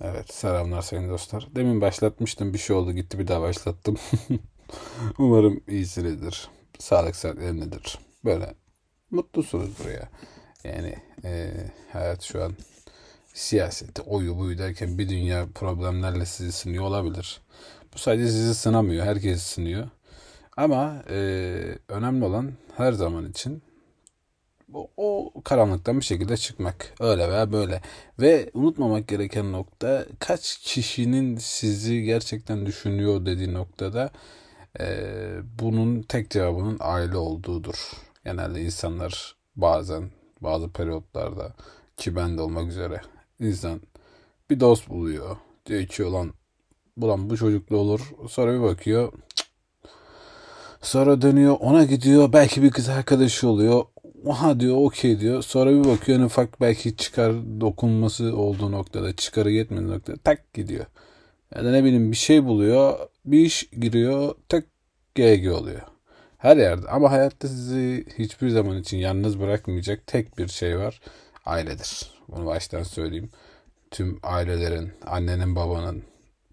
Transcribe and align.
Evet 0.00 0.34
selamlar 0.34 0.82
sayın 0.82 1.10
dostlar. 1.10 1.48
Demin 1.54 1.80
başlatmıştım 1.80 2.54
bir 2.54 2.58
şey 2.58 2.76
oldu 2.76 2.92
gitti 2.92 3.18
bir 3.18 3.28
daha 3.28 3.40
başlattım. 3.40 3.96
Umarım 5.18 5.60
iyisinizdir. 5.68 6.50
Sağlık 6.78 7.16
saatlerindedir. 7.16 7.98
Böyle 8.24 8.54
mutlusunuzdur 9.10 9.90
ya. 9.90 10.08
Yani 10.64 10.94
e, 11.24 11.52
hayat 11.92 12.22
şu 12.22 12.44
an 12.44 12.52
siyaseti 13.34 14.02
oyu 14.02 14.38
buyu 14.38 14.58
derken 14.58 14.98
bir 14.98 15.08
dünya 15.08 15.46
problemlerle 15.54 16.26
sizi 16.26 16.52
sınıyor 16.52 16.84
olabilir. 16.84 17.40
Bu 17.94 17.98
sadece 17.98 18.28
sizi 18.28 18.54
sınamıyor. 18.54 19.06
Herkes 19.06 19.42
sınıyor. 19.42 19.88
Ama 20.56 21.02
e, 21.10 21.18
önemli 21.88 22.24
olan 22.24 22.52
her 22.76 22.92
zaman 22.92 23.30
için 23.30 23.62
o 24.96 25.32
karanlıktan 25.44 26.00
bir 26.00 26.04
şekilde 26.04 26.36
çıkmak. 26.36 26.94
Öyle 27.00 27.28
veya 27.30 27.52
böyle. 27.52 27.80
Ve 28.20 28.50
unutmamak 28.54 29.08
gereken 29.08 29.52
nokta 29.52 30.06
kaç 30.18 30.58
kişinin 30.58 31.36
sizi 31.36 32.02
gerçekten 32.02 32.66
düşünüyor 32.66 33.26
dediği 33.26 33.54
noktada 33.54 34.10
e, 34.80 34.86
bunun 35.58 36.02
tek 36.02 36.30
cevabının 36.30 36.76
aile 36.80 37.16
olduğudur. 37.16 37.90
Genelde 38.24 38.62
insanlar 38.62 39.36
bazen 39.56 40.10
bazı 40.40 40.68
periyotlarda 40.68 41.54
ki 41.96 42.16
ben 42.16 42.38
de 42.38 42.42
olmak 42.42 42.68
üzere 42.68 43.00
insan 43.40 43.80
bir 44.50 44.60
dost 44.60 44.88
buluyor. 44.88 45.36
Diyor 45.66 45.86
ki 45.86 46.04
olan 46.04 46.34
bulan 46.96 47.30
bu 47.30 47.36
çocuklu 47.36 47.76
olur. 47.76 48.00
Sonra 48.28 48.54
bir 48.54 48.62
bakıyor 48.62 49.12
Sonra 50.82 51.22
dönüyor 51.22 51.56
ona 51.60 51.84
gidiyor 51.84 52.32
belki 52.32 52.62
bir 52.62 52.70
kız 52.70 52.88
arkadaşı 52.88 53.48
oluyor 53.48 53.84
Oha 54.24 54.60
diyor 54.60 54.76
okey 54.76 55.20
diyor. 55.20 55.42
Sonra 55.42 55.70
bir 55.70 55.84
bakıyor 55.84 56.18
en 56.18 56.24
ufak 56.24 56.60
belki 56.60 56.96
çıkar 56.96 57.32
dokunması 57.60 58.36
olduğu 58.36 58.72
noktada 58.72 59.16
çıkarı 59.16 59.50
yetmediği 59.50 59.90
noktada 59.90 60.16
tak 60.16 60.54
gidiyor. 60.54 60.86
Ya 61.54 61.64
da 61.64 61.70
ne 61.70 61.84
bileyim 61.84 62.12
bir 62.12 62.16
şey 62.16 62.44
buluyor 62.44 62.98
bir 63.24 63.40
iş 63.40 63.70
giriyor 63.80 64.34
tek 64.48 64.64
GG 65.14 65.52
oluyor. 65.52 65.80
Her 66.38 66.56
yerde 66.56 66.88
ama 66.88 67.10
hayatta 67.12 67.48
sizi 67.48 68.06
hiçbir 68.18 68.48
zaman 68.48 68.78
için 68.78 68.96
yalnız 68.96 69.40
bırakmayacak 69.40 70.06
tek 70.06 70.38
bir 70.38 70.48
şey 70.48 70.78
var. 70.78 71.00
Ailedir. 71.46 72.10
Bunu 72.28 72.46
baştan 72.46 72.82
söyleyeyim. 72.82 73.30
Tüm 73.90 74.20
ailelerin, 74.22 74.92
annenin, 75.06 75.56
babanın 75.56 76.02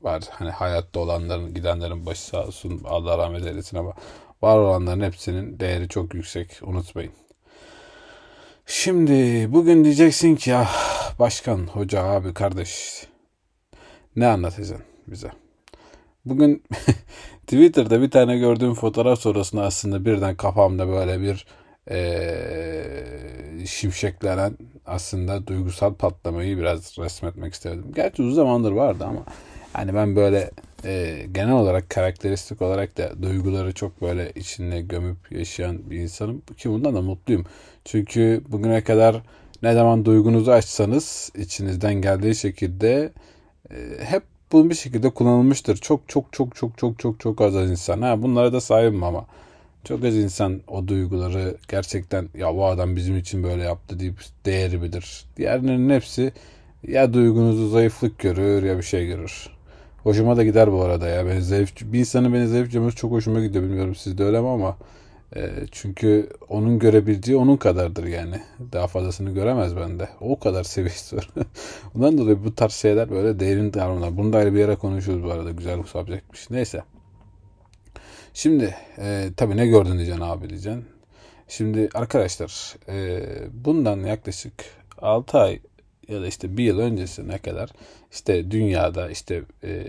var. 0.02 0.24
Hani 0.30 0.50
hayatta 0.50 1.00
olanların, 1.00 1.54
gidenlerin 1.54 2.06
başı 2.06 2.22
sağ 2.22 2.46
olsun. 2.46 2.82
Allah 2.86 3.18
rahmet 3.18 3.46
eylesin 3.46 3.78
ama 3.78 3.94
var 4.42 4.58
olanların 4.58 5.02
hepsinin 5.02 5.60
değeri 5.60 5.90
çok 5.90 6.14
yüksek. 6.14 6.60
Unutmayın. 6.62 7.12
Şimdi 8.70 9.48
bugün 9.54 9.84
diyeceksin 9.84 10.36
ki 10.36 10.56
ah, 10.56 11.20
başkan, 11.20 11.58
hoca, 11.58 12.04
abi, 12.04 12.34
kardeş 12.34 13.04
ne 14.16 14.28
anlatacaksın 14.28 14.86
bize? 15.08 15.32
Bugün 16.26 16.64
Twitter'da 17.42 18.02
bir 18.02 18.12
tane 18.12 18.38
gördüğüm 18.38 18.74
fotoğraf 18.74 19.20
sonrasında 19.20 19.64
aslında 19.64 20.06
birden 20.06 20.36
kafamda 20.36 20.88
böyle 20.88 21.22
bir 21.22 21.46
ee, 21.92 23.66
şimşeklenen 23.68 24.58
aslında 24.86 25.48
duygusal 25.48 25.94
patlamayı 25.94 26.58
biraz 26.58 26.98
resmetmek 27.00 27.54
istedim. 27.54 27.92
Gerçi 27.96 28.22
uzun 28.22 28.36
zamandır 28.36 28.72
vardı 28.72 29.06
ama 29.06 29.26
hani 29.78 29.94
ben 29.96 30.16
böyle 30.16 30.52
e, 30.86 31.26
genel 31.32 31.54
olarak 31.54 31.90
karakteristik 31.90 32.62
olarak 32.62 32.98
da 32.98 33.24
duyguları 33.24 33.74
çok 33.74 34.02
böyle 34.02 34.32
içinde 34.36 34.82
gömüp 34.82 35.32
yaşayan 35.32 35.90
bir 35.90 36.00
insanım 36.00 36.42
ki 36.58 36.70
bundan 36.70 36.96
da 36.96 37.02
mutluyum. 37.02 37.46
Çünkü 37.86 38.42
bugüne 38.50 38.84
kadar 38.84 39.22
ne 39.64 39.74
zaman 39.74 40.06
duygunuzu 40.06 40.52
açsanız 40.52 41.32
içinizden 41.36 41.94
geldiği 41.94 42.36
şekilde 42.36 43.12
e, 43.72 43.76
hep 44.04 44.24
bu 44.52 44.70
bir 44.70 44.76
şekilde 44.76 45.10
kullanılmıştır. 45.10 45.78
Çok 45.78 46.10
çok 46.10 46.34
çok 46.34 46.56
çok 46.56 46.78
çok 46.78 47.00
çok 47.00 47.20
çok 47.20 47.42
az 47.42 47.56
insan. 47.56 48.02
Ha 48.02 48.22
bunlara 48.22 48.54
da 48.54 48.62
sahibim 48.62 49.04
ama 49.04 49.26
çok 49.84 50.06
az 50.06 50.16
insan 50.16 50.62
o 50.68 50.88
duyguları 50.88 51.58
gerçekten 51.68 52.30
ya 52.38 52.56
bu 52.56 52.66
adam 52.66 52.96
bizim 52.96 53.18
için 53.18 53.44
böyle 53.44 53.64
yaptı 53.64 54.00
deyip 54.00 54.16
değeri 54.46 54.82
bilir. 54.82 55.26
Diğerlerinin 55.38 55.90
hepsi 55.90 56.34
ya 56.88 57.14
duygunuzu 57.14 57.70
zayıflık 57.70 58.20
görür 58.20 58.64
ya 58.64 58.78
bir 58.78 58.84
şey 58.84 59.08
görür. 59.08 59.57
Hoşuma 60.04 60.38
da 60.38 60.44
gider 60.44 60.72
bu 60.72 60.82
arada 60.82 61.08
ya. 61.08 61.26
Ben 61.26 61.40
zayıf, 61.40 61.74
bir 61.82 62.00
insanın 62.00 62.34
beni 62.34 62.48
zayıf 62.48 62.72
görmesi 62.72 62.96
çok 62.96 63.12
hoşuma 63.12 63.40
gidiyor. 63.40 63.64
Bilmiyorum 63.64 63.96
sizde 63.96 64.24
öyle 64.24 64.42
mi 64.42 64.48
ama 64.48 64.78
e, 65.36 65.50
çünkü 65.72 66.30
onun 66.50 66.80
görebildiği 66.80 67.38
onun 67.38 67.58
kadardır 67.58 68.04
yani. 68.04 68.42
Daha 68.74 68.88
fazlasını 68.88 69.32
göremez 69.32 69.76
bende. 69.76 70.10
O 70.22 70.40
kadar 70.40 70.64
seviyesi 70.64 71.18
var. 71.18 71.30
Ondan 71.96 72.18
dolayı 72.18 72.46
bu 72.46 72.56
tarz 72.56 72.74
şeyler 72.74 73.10
böyle 73.10 73.40
derin 73.40 73.74
davranlar. 73.74 74.18
Bunu 74.18 74.34
da 74.34 74.38
ayrı 74.38 74.54
bir 74.54 74.60
yere 74.60 74.76
konuşuyoruz 74.76 75.24
bu 75.24 75.32
arada. 75.32 75.52
Güzel 75.52 75.80
bir 75.80 75.88
subjectmiş. 75.88 76.50
Neyse. 76.50 76.84
Şimdi 78.34 78.76
e, 78.98 79.30
tabii 79.38 79.58
ne 79.58 79.68
gördün 79.68 79.94
diyeceksin 79.94 80.22
abi 80.22 80.50
diyeceksin. 80.50 80.86
Şimdi 81.48 81.90
arkadaşlar 81.94 82.76
e, 82.90 83.24
bundan 83.52 84.00
yaklaşık 84.00 84.54
6 84.98 85.38
ay 85.38 85.60
ya 86.08 86.22
da 86.22 86.28
işte 86.28 86.58
bir 86.58 86.64
yıl 86.64 86.80
öncesine 86.80 87.38
kadar 87.38 87.70
işte 88.12 88.52
dünyada 88.52 89.10
işte 89.10 89.42
e, 89.64 89.86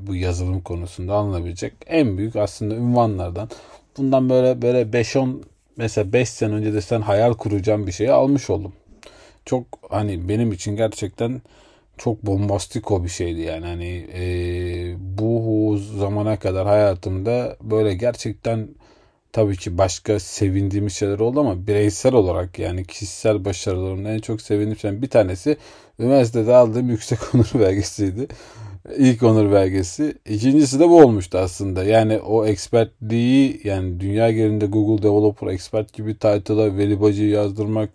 bu 0.00 0.14
yazılım 0.14 0.60
konusunda 0.60 1.14
alınabilecek 1.14 1.72
en 1.86 2.18
büyük 2.18 2.36
aslında 2.36 2.74
ünvanlardan 2.74 3.48
bundan 3.96 4.30
böyle 4.30 4.62
böyle 4.62 4.82
5-10 4.82 5.36
mesela 5.76 6.12
5 6.12 6.28
sene 6.28 6.54
önce 6.54 6.74
de 6.74 6.80
sen 6.80 7.00
hayal 7.00 7.34
kuracağım 7.34 7.86
bir 7.86 7.92
şeyi 7.92 8.12
almış 8.12 8.50
oldum. 8.50 8.72
Çok 9.44 9.64
hani 9.90 10.28
benim 10.28 10.52
için 10.52 10.76
gerçekten 10.76 11.42
çok 11.98 12.26
bombastik 12.26 12.90
o 12.90 13.04
bir 13.04 13.08
şeydi 13.08 13.40
yani 13.40 13.66
hani 13.66 14.06
e, 14.14 14.24
bu 15.18 15.78
zamana 15.98 16.38
kadar 16.38 16.66
hayatımda 16.66 17.56
böyle 17.62 17.94
gerçekten 17.94 18.68
tabii 19.32 19.56
ki 19.56 19.78
başka 19.78 20.20
sevindiğimiz 20.20 20.92
şeyler 20.92 21.18
oldu 21.18 21.40
ama 21.40 21.66
bireysel 21.66 22.14
olarak 22.14 22.58
yani 22.58 22.84
kişisel 22.84 23.44
başarılarımda 23.44 24.10
en 24.10 24.18
çok 24.18 24.42
sevindiğim 24.42 24.78
şey 24.78 25.02
bir 25.02 25.10
tanesi 25.10 25.56
üniversitede 25.98 26.54
aldığım 26.54 26.90
yüksek 26.90 27.18
onur 27.34 27.50
belgesiydi. 27.54 28.28
İlk 28.96 29.22
onur 29.22 29.52
belgesi. 29.52 30.14
İkincisi 30.28 30.80
de 30.80 30.88
bu 30.88 31.02
olmuştu 31.02 31.38
aslında. 31.38 31.84
Yani 31.84 32.18
o 32.18 32.46
expertliği 32.46 33.60
yani 33.64 34.00
dünya 34.00 34.30
genelinde 34.30 34.66
Google 34.66 35.02
Developer 35.02 35.46
Expert 35.46 35.92
gibi 35.92 36.14
title'a 36.14 36.76
Veli 36.76 37.00
Bacı'yı 37.00 37.30
yazdırmak 37.30 37.90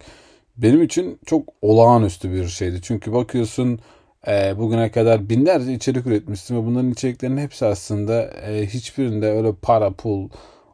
benim 0.57 0.83
için 0.83 1.19
çok 1.25 1.49
olağanüstü 1.61 2.31
bir 2.31 2.47
şeydi. 2.47 2.79
Çünkü 2.81 3.13
bakıyorsun 3.13 3.79
e, 4.27 4.57
bugüne 4.57 4.91
kadar 4.91 5.29
binlerce 5.29 5.73
içerik 5.73 6.07
üretmişsin 6.07 6.55
ve 6.55 6.65
bunların 6.65 6.91
içeriklerinin 6.91 7.41
hepsi 7.41 7.65
aslında 7.65 8.23
e, 8.23 8.65
hiçbirinde 8.67 9.31
öyle 9.31 9.53
para, 9.61 9.91
pul, 9.91 10.29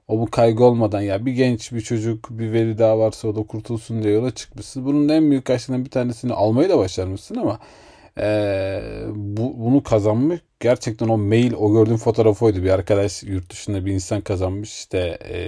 o 0.07 0.19
bu 0.19 0.31
kaygı 0.31 0.63
olmadan 0.63 1.01
ya 1.01 1.25
bir 1.25 1.33
genç 1.33 1.71
bir 1.71 1.81
çocuk 1.81 2.29
bir 2.29 2.51
veri 2.51 2.77
daha 2.77 2.99
varsa 2.99 3.27
o 3.27 3.35
da 3.35 3.43
kurtulsun 3.43 4.03
diye 4.03 4.13
yola 4.13 4.31
çıkmışsın. 4.31 4.85
Bunun 4.85 5.09
en 5.09 5.29
büyük 5.31 5.45
kaçlarından 5.45 5.85
bir 5.85 5.89
tanesini 5.91 6.33
almayı 6.33 6.69
da 6.69 6.77
başarmışsın 6.77 7.35
ama 7.35 7.59
e, 8.17 8.81
bu, 9.15 9.53
bunu 9.57 9.83
kazanmış. 9.83 10.39
Gerçekten 10.59 11.07
o 11.07 11.17
mail 11.17 11.53
o 11.53 11.73
gördüğüm 11.73 11.97
fotoğraf 11.97 12.41
oydu. 12.41 12.63
Bir 12.63 12.69
arkadaş 12.69 13.23
yurt 13.23 13.51
dışında 13.51 13.85
bir 13.85 13.91
insan 13.91 14.21
kazanmış 14.21 14.73
işte 14.73 15.17
e, 15.21 15.39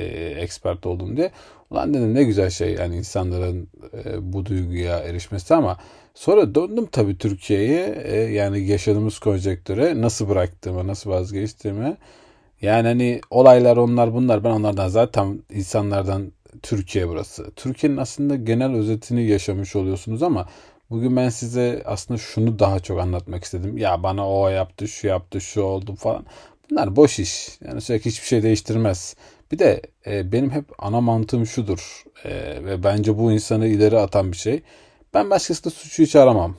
expert 0.42 0.86
oldum 0.86 1.18
diye. 1.18 1.32
Ulan 1.70 1.94
dedim 1.94 2.14
ne 2.14 2.24
güzel 2.24 2.50
şey 2.50 2.74
yani 2.74 2.96
insanların 2.96 3.70
e, 4.06 4.34
bu 4.34 4.46
duyguya 4.46 5.00
erişmesi 5.00 5.56
ama 5.56 5.78
sonra 6.14 6.56
döndüm 6.56 6.86
tabii 6.92 7.18
Türkiye'ye 7.18 8.04
e, 8.04 8.18
yani 8.18 8.68
yaşadığımız 8.68 9.20
konjektüre 9.20 10.02
nasıl 10.02 10.30
bıraktığımı 10.30 10.88
nasıl 10.88 11.10
vazgeçtiğimi 11.10 11.98
yani 12.64 12.88
hani 12.88 13.22
olaylar 13.30 13.78
onlar 13.78 14.14
bunlar 14.14 14.44
ben 14.44 14.50
onlardan 14.50 14.88
zaten 14.88 15.44
insanlardan 15.50 16.32
Türkiye 16.62 17.08
burası. 17.08 17.52
Türkiye'nin 17.56 17.98
aslında 17.98 18.36
genel 18.36 18.74
özetini 18.74 19.28
yaşamış 19.28 19.76
oluyorsunuz 19.76 20.24
ama 20.24 20.48
bugün 20.90 21.16
ben 21.16 21.30
size 21.30 21.82
aslında 21.86 22.18
şunu 22.18 22.60
daha 22.60 22.80
çok 22.80 23.00
anlatmak 23.00 23.44
istedim. 23.44 23.78
Ya 23.78 24.04
bana 24.04 24.30
o 24.30 24.50
yaptı, 24.50 24.88
şu 24.88 25.08
yaptı, 25.08 25.42
şu 25.42 25.62
oldu 25.62 25.96
falan. 25.96 26.26
Bunlar 26.70 26.96
boş 26.96 27.20
iş. 27.20 27.50
Yani 27.68 27.82
sürekli 27.82 28.12
hiçbir 28.12 28.28
şey 28.28 28.44
değiştirmez. 28.44 29.16
Bir 29.52 29.60
de 29.60 29.82
e, 30.06 30.32
benim 30.32 30.52
hep 30.52 30.66
ana 30.80 31.02
mantığım 31.02 31.46
şudur 31.46 32.04
e, 32.24 32.30
ve 32.66 32.84
bence 32.84 33.18
bu 33.18 33.32
insanı 33.32 33.68
ileri 33.68 34.00
atan 34.00 34.32
bir 34.32 34.38
şey. 34.38 34.62
Ben 35.14 35.30
başkasında 35.30 35.70
suçu 35.70 36.04
hiç 36.04 36.16
aramam. 36.16 36.56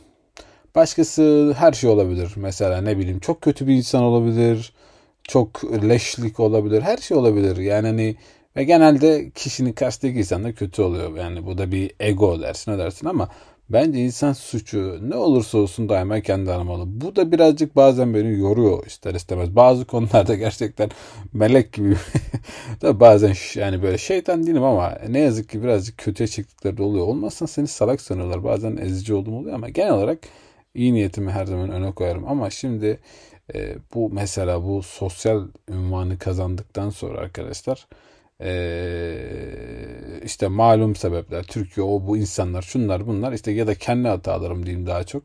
Başkası 0.75 1.55
her 1.59 1.73
şey 1.73 1.91
olabilir. 1.91 2.33
Mesela 2.37 2.81
ne 2.81 2.99
bileyim 2.99 3.21
çok 3.21 3.41
kötü 3.41 3.67
bir 3.67 3.75
insan 3.75 4.03
olabilir 4.03 4.74
çok 5.29 5.65
leşlik 5.89 6.41
olabilir. 6.41 6.83
Her 6.83 6.97
şey 6.97 7.17
olabilir. 7.17 7.57
Yani 7.57 7.87
hani 7.87 8.17
ve 8.57 8.65
genelde 8.65 9.31
kişinin 9.31 9.73
karşıdaki 9.73 10.19
insan 10.19 10.45
da 10.45 10.55
kötü 10.55 10.83
oluyor. 10.83 11.17
Yani 11.17 11.47
bu 11.47 11.59
da 11.59 11.73
bir 11.73 11.93
ego 12.01 12.41
dersin 12.41 12.73
ne 12.73 12.79
dersin 12.79 13.07
ama 13.07 13.29
bence 13.71 13.99
insan 13.99 14.33
suçu 14.33 14.99
ne 15.11 15.17
olursa 15.17 15.59
olsun 15.59 15.89
daima 15.89 16.21
kendi 16.21 16.53
aramalı. 16.53 16.85
Bu 16.87 17.17
da 17.17 17.33
birazcık 17.33 17.77
bazen 17.77 18.15
beni 18.15 18.39
yoruyor 18.39 18.87
ister 18.87 19.15
istemez. 19.15 19.57
Bazı 19.57 19.85
konularda 19.85 20.35
gerçekten 20.45 20.91
melek 21.33 21.73
gibi. 21.73 21.97
da 22.83 23.01
bazen 23.01 23.35
yani 23.55 23.83
böyle 23.83 23.99
şeytan 23.99 24.47
değilim 24.47 24.65
ama 24.65 24.99
ne 25.09 25.19
yazık 25.19 25.49
ki 25.49 25.63
birazcık 25.63 25.99
kötüye 25.99 26.27
çıktıkları 26.27 26.79
da 26.79 26.83
oluyor. 26.83 27.07
Olmazsa 27.07 27.47
seni 27.47 27.67
salak 27.67 28.01
sanıyorlar. 28.01 28.45
Bazen 28.45 28.77
ezici 28.77 29.15
olduğum 29.15 29.35
oluyor 29.35 29.55
ama 29.55 29.69
genel 29.69 29.93
olarak 29.93 30.19
iyi 30.75 30.95
niyetimi 30.95 31.31
her 31.31 31.47
zaman 31.47 31.71
öne 31.71 31.93
koyarım 31.93 32.29
ama 32.29 32.51
şimdi 32.51 33.01
e, 33.55 33.77
bu 33.95 34.11
mesela 34.11 34.65
bu 34.65 34.83
sosyal 34.83 35.49
ünvanı 35.69 36.19
kazandıktan 36.19 36.91
sonra 36.91 37.19
arkadaşlar 37.19 37.87
e, 38.41 38.51
işte 40.25 40.49
malum 40.49 40.97
sebepler 40.97 41.43
Türkiye 41.43 41.87
o 41.87 42.07
bu 42.07 42.17
insanlar 42.17 42.63
şunlar 42.63 43.07
bunlar 43.07 43.33
işte 43.33 43.51
ya 43.51 43.67
da 43.67 43.75
kendi 43.75 44.09
hatalarım 44.09 44.67
diyeyim 44.67 44.87
daha 44.87 45.05
çok 45.05 45.23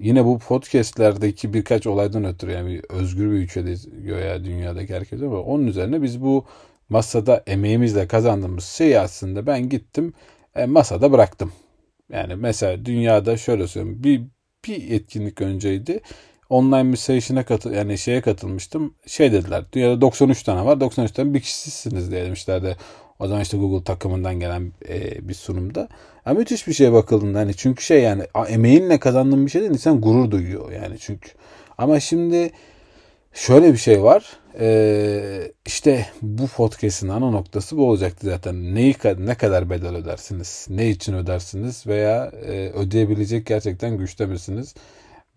yine 0.00 0.24
bu 0.24 0.38
podcastlerdeki 0.38 1.54
birkaç 1.54 1.86
olaydan 1.86 2.24
ötürü 2.24 2.52
yani 2.52 2.82
özgür 2.88 3.30
bir 3.30 3.36
ülkedeyiz 3.36 3.88
göya 4.04 4.44
dünyadaki 4.44 4.94
herkes 4.94 5.22
ama 5.22 5.40
onun 5.40 5.66
üzerine 5.66 6.02
biz 6.02 6.22
bu 6.22 6.44
masada 6.88 7.42
emeğimizle 7.46 8.08
kazandığımız 8.08 8.64
şeyi 8.64 8.98
aslında 9.00 9.46
ben 9.46 9.68
gittim 9.68 10.12
e, 10.54 10.66
masada 10.66 11.12
bıraktım. 11.12 11.52
Yani 12.12 12.34
mesela 12.36 12.84
dünyada 12.84 13.36
şöyle 13.36 13.66
söyleyeyim 13.66 14.04
bir, 14.04 14.22
bir 14.66 14.90
etkinlik 14.90 15.40
önceydi 15.40 16.00
online 16.54 16.92
bir 16.92 16.96
session'e 16.96 17.42
katıl 17.42 17.72
yani 17.72 17.98
şeye 17.98 18.20
katılmıştım. 18.20 18.94
Şey 19.06 19.32
dediler. 19.32 19.64
Dünyada 19.72 20.00
93 20.00 20.42
tane 20.42 20.64
var. 20.64 20.80
93 20.80 21.12
tane 21.12 21.34
bir 21.34 21.40
kişisiniz 21.40 22.10
diye 22.10 22.24
demişlerdi. 22.24 22.76
O 23.18 23.26
zaman 23.26 23.42
işte 23.42 23.56
Google 23.56 23.84
takımından 23.84 24.40
gelen 24.40 24.72
e, 24.88 25.28
bir 25.28 25.34
sunumda. 25.34 25.88
Yani 26.26 26.38
müthiş 26.38 26.66
bir 26.66 26.72
şey 26.72 26.92
bakıldığında 26.92 27.38
hani 27.38 27.54
çünkü 27.54 27.84
şey 27.84 28.02
yani 28.02 28.22
emeğinle 28.48 28.98
kazandığın 28.98 29.46
bir 29.46 29.50
şey 29.50 29.60
değil 29.60 29.72
insan 29.72 30.00
gurur 30.00 30.30
duyuyor 30.30 30.72
yani 30.72 30.98
çünkü. 30.98 31.30
Ama 31.78 32.00
şimdi 32.00 32.50
şöyle 33.32 33.72
bir 33.72 33.78
şey 33.78 34.02
var. 34.02 34.24
Ee, 34.60 35.52
işte 35.66 36.06
bu 36.22 36.46
podcast'in 36.46 37.08
ana 37.08 37.30
noktası 37.30 37.76
bu 37.76 37.88
olacaktı 37.88 38.26
zaten. 38.26 38.74
Neyi 38.74 38.94
ne 39.18 39.34
kadar 39.34 39.70
bedel 39.70 39.94
ödersiniz? 39.94 40.66
Ne 40.70 40.88
için 40.88 41.14
ödersiniz? 41.14 41.86
Veya 41.86 42.32
e, 42.46 42.70
ödeyebilecek 42.70 43.46
gerçekten 43.46 43.98
güçte 43.98 44.26
misiniz? 44.26 44.74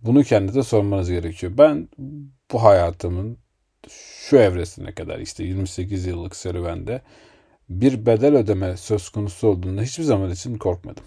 Bunu 0.02 0.24
kendinize 0.24 0.64
sormanız 0.64 1.10
gerekiyor. 1.10 1.54
Ben 1.58 1.90
bu 2.52 2.64
hayatımın 2.64 3.38
şu 3.90 4.38
evresine 4.38 4.92
kadar 4.92 5.20
işte 5.20 5.44
28 5.44 6.06
yıllık 6.06 6.36
serüvende 6.36 7.02
bir 7.70 8.06
bedel 8.06 8.36
ödeme 8.36 8.78
söz 8.78 9.10
konusu 9.10 9.48
olduğunda 9.48 9.82
hiçbir 9.82 10.04
zaman 10.04 10.32
için 10.32 10.58
korkmadım. 10.58 11.04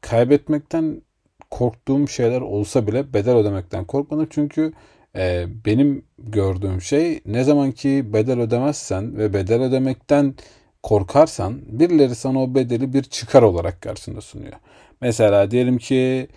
Kaybetmekten 0.00 1.02
korktuğum 1.50 2.08
şeyler 2.08 2.40
olsa 2.40 2.86
bile 2.86 3.14
bedel 3.14 3.36
ödemekten 3.36 3.84
korkmadım. 3.84 4.26
Çünkü 4.30 4.72
e, 5.16 5.46
benim 5.64 6.04
gördüğüm 6.18 6.80
şey 6.80 7.20
ne 7.26 7.44
zaman 7.44 7.72
ki 7.72 8.12
bedel 8.12 8.40
ödemezsen 8.40 9.18
ve 9.18 9.32
bedel 9.34 9.62
ödemekten 9.62 10.34
korkarsan 10.82 11.60
birileri 11.66 12.14
sana 12.14 12.42
o 12.42 12.54
bedeli 12.54 12.92
bir 12.92 13.02
çıkar 13.02 13.42
olarak 13.42 13.82
karşında 13.82 14.20
sunuyor. 14.20 14.52
Mesela 15.00 15.50
diyelim 15.50 15.78
ki 15.78 16.28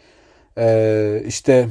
e, 0.58 1.24
işte 1.28 1.70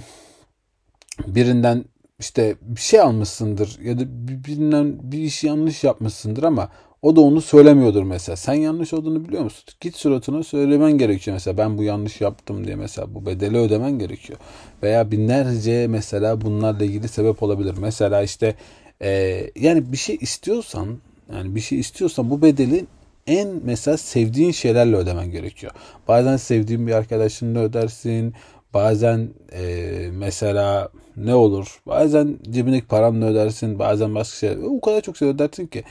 birinden 1.26 1.84
işte 2.19 2.56
bir 2.62 2.80
şey 2.80 3.00
almışsındır 3.00 3.78
ya 3.82 3.98
da 3.98 4.02
birinden 4.28 5.12
bir 5.12 5.19
iş 5.19 5.44
yanlış 5.44 5.84
yapmışsındır 5.84 6.42
ama 6.42 6.69
o 7.02 7.16
da 7.16 7.20
onu 7.20 7.40
söylemiyordur 7.40 8.02
mesela. 8.02 8.36
Sen 8.36 8.54
yanlış 8.54 8.92
olduğunu 8.92 9.28
biliyor 9.28 9.42
musun? 9.42 9.64
Git 9.80 9.96
suratına 9.96 10.42
söylemen 10.42 10.98
gerekiyor 10.98 11.34
mesela. 11.34 11.58
Ben 11.58 11.78
bu 11.78 11.82
yanlış 11.82 12.20
yaptım 12.20 12.66
diye 12.66 12.76
mesela 12.76 13.14
bu 13.14 13.26
bedeli 13.26 13.56
ödemen 13.56 13.98
gerekiyor. 13.98 14.38
Veya 14.82 15.10
binlerce 15.10 15.86
mesela 15.86 16.40
bunlarla 16.40 16.84
ilgili 16.84 17.08
sebep 17.08 17.42
olabilir. 17.42 17.75
Mesela 17.78 18.22
işte 18.22 18.54
e, 19.02 19.40
yani 19.56 19.92
bir 19.92 19.96
şey 19.96 20.19
istiyorsan 20.20 20.98
yani 21.32 21.54
bir 21.54 21.60
şey 21.60 21.78
istiyorsan 21.80 22.30
bu 22.30 22.42
bedeli 22.42 22.84
en 23.26 23.48
mesela 23.64 23.96
sevdiğin 23.96 24.50
şeylerle 24.50 24.96
ödemen 24.96 25.30
gerekiyor. 25.30 25.72
Bazen 26.08 26.36
sevdiğin 26.36 26.86
bir 26.86 26.92
arkadaşınla 26.92 27.58
ödersin. 27.58 28.34
Bazen 28.74 29.30
e, 29.52 29.88
mesela 30.12 30.88
ne 31.16 31.34
olur? 31.34 31.80
Bazen 31.86 32.38
cebindeki 32.50 32.86
paranla 32.86 33.26
ödersin. 33.26 33.78
Bazen 33.78 34.14
başka 34.14 34.36
şey. 34.36 34.56
O 34.64 34.80
kadar 34.80 35.00
çok 35.00 35.16
şey 35.16 35.28
ödersin 35.28 35.66
ki 35.66 35.84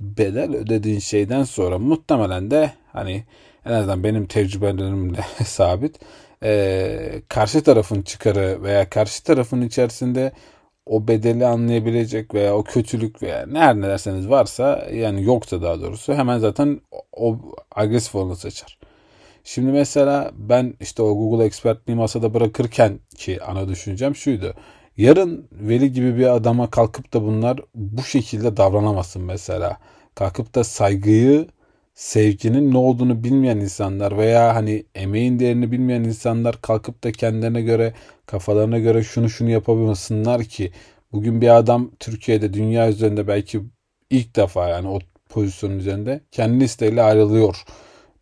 bedel 0.00 0.54
ödediğin 0.54 0.98
şeyden 0.98 1.44
sonra 1.44 1.78
muhtemelen 1.78 2.50
de 2.50 2.72
hani 2.92 3.24
en 3.66 3.72
azından 3.72 4.04
benim 4.04 4.26
tecrübelerimle 4.26 5.20
sabit 5.44 5.96
e, 6.42 7.22
karşı 7.28 7.62
tarafın 7.62 8.02
çıkarı 8.02 8.62
veya 8.62 8.90
karşı 8.90 9.24
tarafın 9.24 9.62
içerisinde 9.62 10.32
o 10.86 11.08
bedeli 11.08 11.46
anlayabilecek 11.46 12.34
veya 12.34 12.56
o 12.56 12.64
kötülük 12.64 13.22
veya 13.22 13.46
ne 13.46 13.58
her 13.58 13.76
ne 13.76 13.88
derseniz 13.88 14.28
varsa 14.28 14.86
yani 14.92 15.24
yoksa 15.24 15.62
daha 15.62 15.80
doğrusu 15.80 16.14
hemen 16.14 16.38
zaten 16.38 16.80
o 17.12 17.38
agresif 17.74 18.14
olanı 18.14 18.36
seçer. 18.36 18.78
Şimdi 19.44 19.72
mesela 19.72 20.30
ben 20.34 20.74
işte 20.80 21.02
o 21.02 21.14
Google 21.16 21.44
expertliği 21.44 21.96
masada 21.96 22.34
bırakırken 22.34 23.00
ki 23.16 23.42
ana 23.42 23.68
düşüncem 23.68 24.16
şuydu. 24.16 24.54
Yarın 24.96 25.48
Veli 25.52 25.92
gibi 25.92 26.16
bir 26.18 26.34
adama 26.34 26.70
kalkıp 26.70 27.14
da 27.14 27.22
bunlar 27.22 27.60
bu 27.74 28.02
şekilde 28.02 28.56
davranamazsın 28.56 29.22
mesela. 29.22 29.78
Kalkıp 30.14 30.54
da 30.54 30.64
saygıyı, 30.64 31.48
sevginin 31.94 32.72
ne 32.72 32.78
olduğunu 32.78 33.24
bilmeyen 33.24 33.56
insanlar 33.56 34.18
veya 34.18 34.54
hani 34.54 34.86
emeğin 34.94 35.38
değerini 35.38 35.72
bilmeyen 35.72 36.04
insanlar 36.04 36.62
kalkıp 36.62 37.04
da 37.04 37.12
kendilerine 37.12 37.62
göre, 37.62 37.94
kafalarına 38.26 38.78
göre 38.78 39.02
şunu 39.02 39.30
şunu 39.30 39.50
yapabilmesinler 39.50 40.44
ki 40.44 40.72
bugün 41.12 41.40
bir 41.40 41.56
adam 41.56 41.90
Türkiye'de 42.00 42.52
dünya 42.52 42.88
üzerinde 42.88 43.28
belki 43.28 43.60
ilk 44.10 44.36
defa 44.36 44.68
yani 44.68 44.88
o 44.88 44.98
pozisyonun 45.28 45.78
üzerinde 45.78 46.20
kendi 46.30 46.64
isteğiyle 46.64 47.02
ayrılıyor 47.02 47.64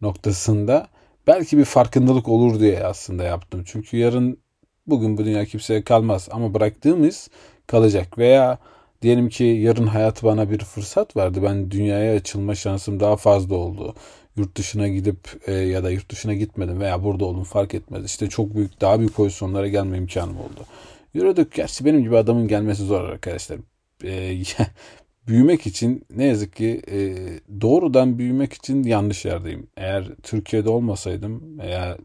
noktasında 0.00 0.88
belki 1.26 1.58
bir 1.58 1.64
farkındalık 1.64 2.28
olur 2.28 2.60
diye 2.60 2.84
aslında 2.84 3.24
yaptım. 3.24 3.62
Çünkü 3.66 3.96
yarın 3.96 4.38
bugün 4.86 5.18
bu 5.18 5.24
dünya 5.24 5.44
kimseye 5.44 5.82
kalmaz 5.82 6.28
ama 6.32 6.54
bıraktığımız 6.54 7.28
kalacak 7.66 8.18
veya 8.18 8.58
diyelim 9.02 9.28
ki 9.28 9.44
yarın 9.44 9.86
hayat 9.86 10.24
bana 10.24 10.50
bir 10.50 10.58
fırsat 10.58 11.16
verdi. 11.16 11.42
Ben 11.42 11.70
dünyaya 11.70 12.16
açılma 12.16 12.54
şansım 12.54 13.00
daha 13.00 13.16
fazla 13.16 13.54
oldu. 13.54 13.94
Yurt 14.36 14.56
dışına 14.56 14.88
gidip 14.88 15.18
e, 15.46 15.52
ya 15.52 15.84
da 15.84 15.90
yurt 15.90 16.10
dışına 16.10 16.34
gitmedim 16.34 16.80
veya 16.80 17.04
burada 17.04 17.24
oldum 17.24 17.44
fark 17.44 17.74
etmez. 17.74 18.04
İşte 18.04 18.28
çok 18.28 18.54
büyük 18.54 18.80
daha 18.80 18.98
büyük 18.98 19.14
pozisyonlara 19.14 19.68
gelme 19.68 19.98
imkanım 19.98 20.36
oldu. 20.36 20.66
Yürüdük. 21.14 21.54
Gerçi 21.54 21.84
benim 21.84 22.02
gibi 22.02 22.16
adamın 22.16 22.48
gelmesi 22.48 22.84
zor 22.84 23.04
arkadaşlar. 23.04 23.58
E, 24.04 24.42
büyümek 25.28 25.66
için 25.66 26.04
ne 26.10 26.24
yazık 26.24 26.56
ki 26.56 26.82
e, 26.90 27.16
doğrudan 27.60 28.18
büyümek 28.18 28.52
için 28.52 28.82
yanlış 28.82 29.24
yerdeyim. 29.24 29.66
Eğer 29.76 30.04
Türkiye'de 30.22 30.68
olmasaydım 30.68 31.58
veya 31.58 31.98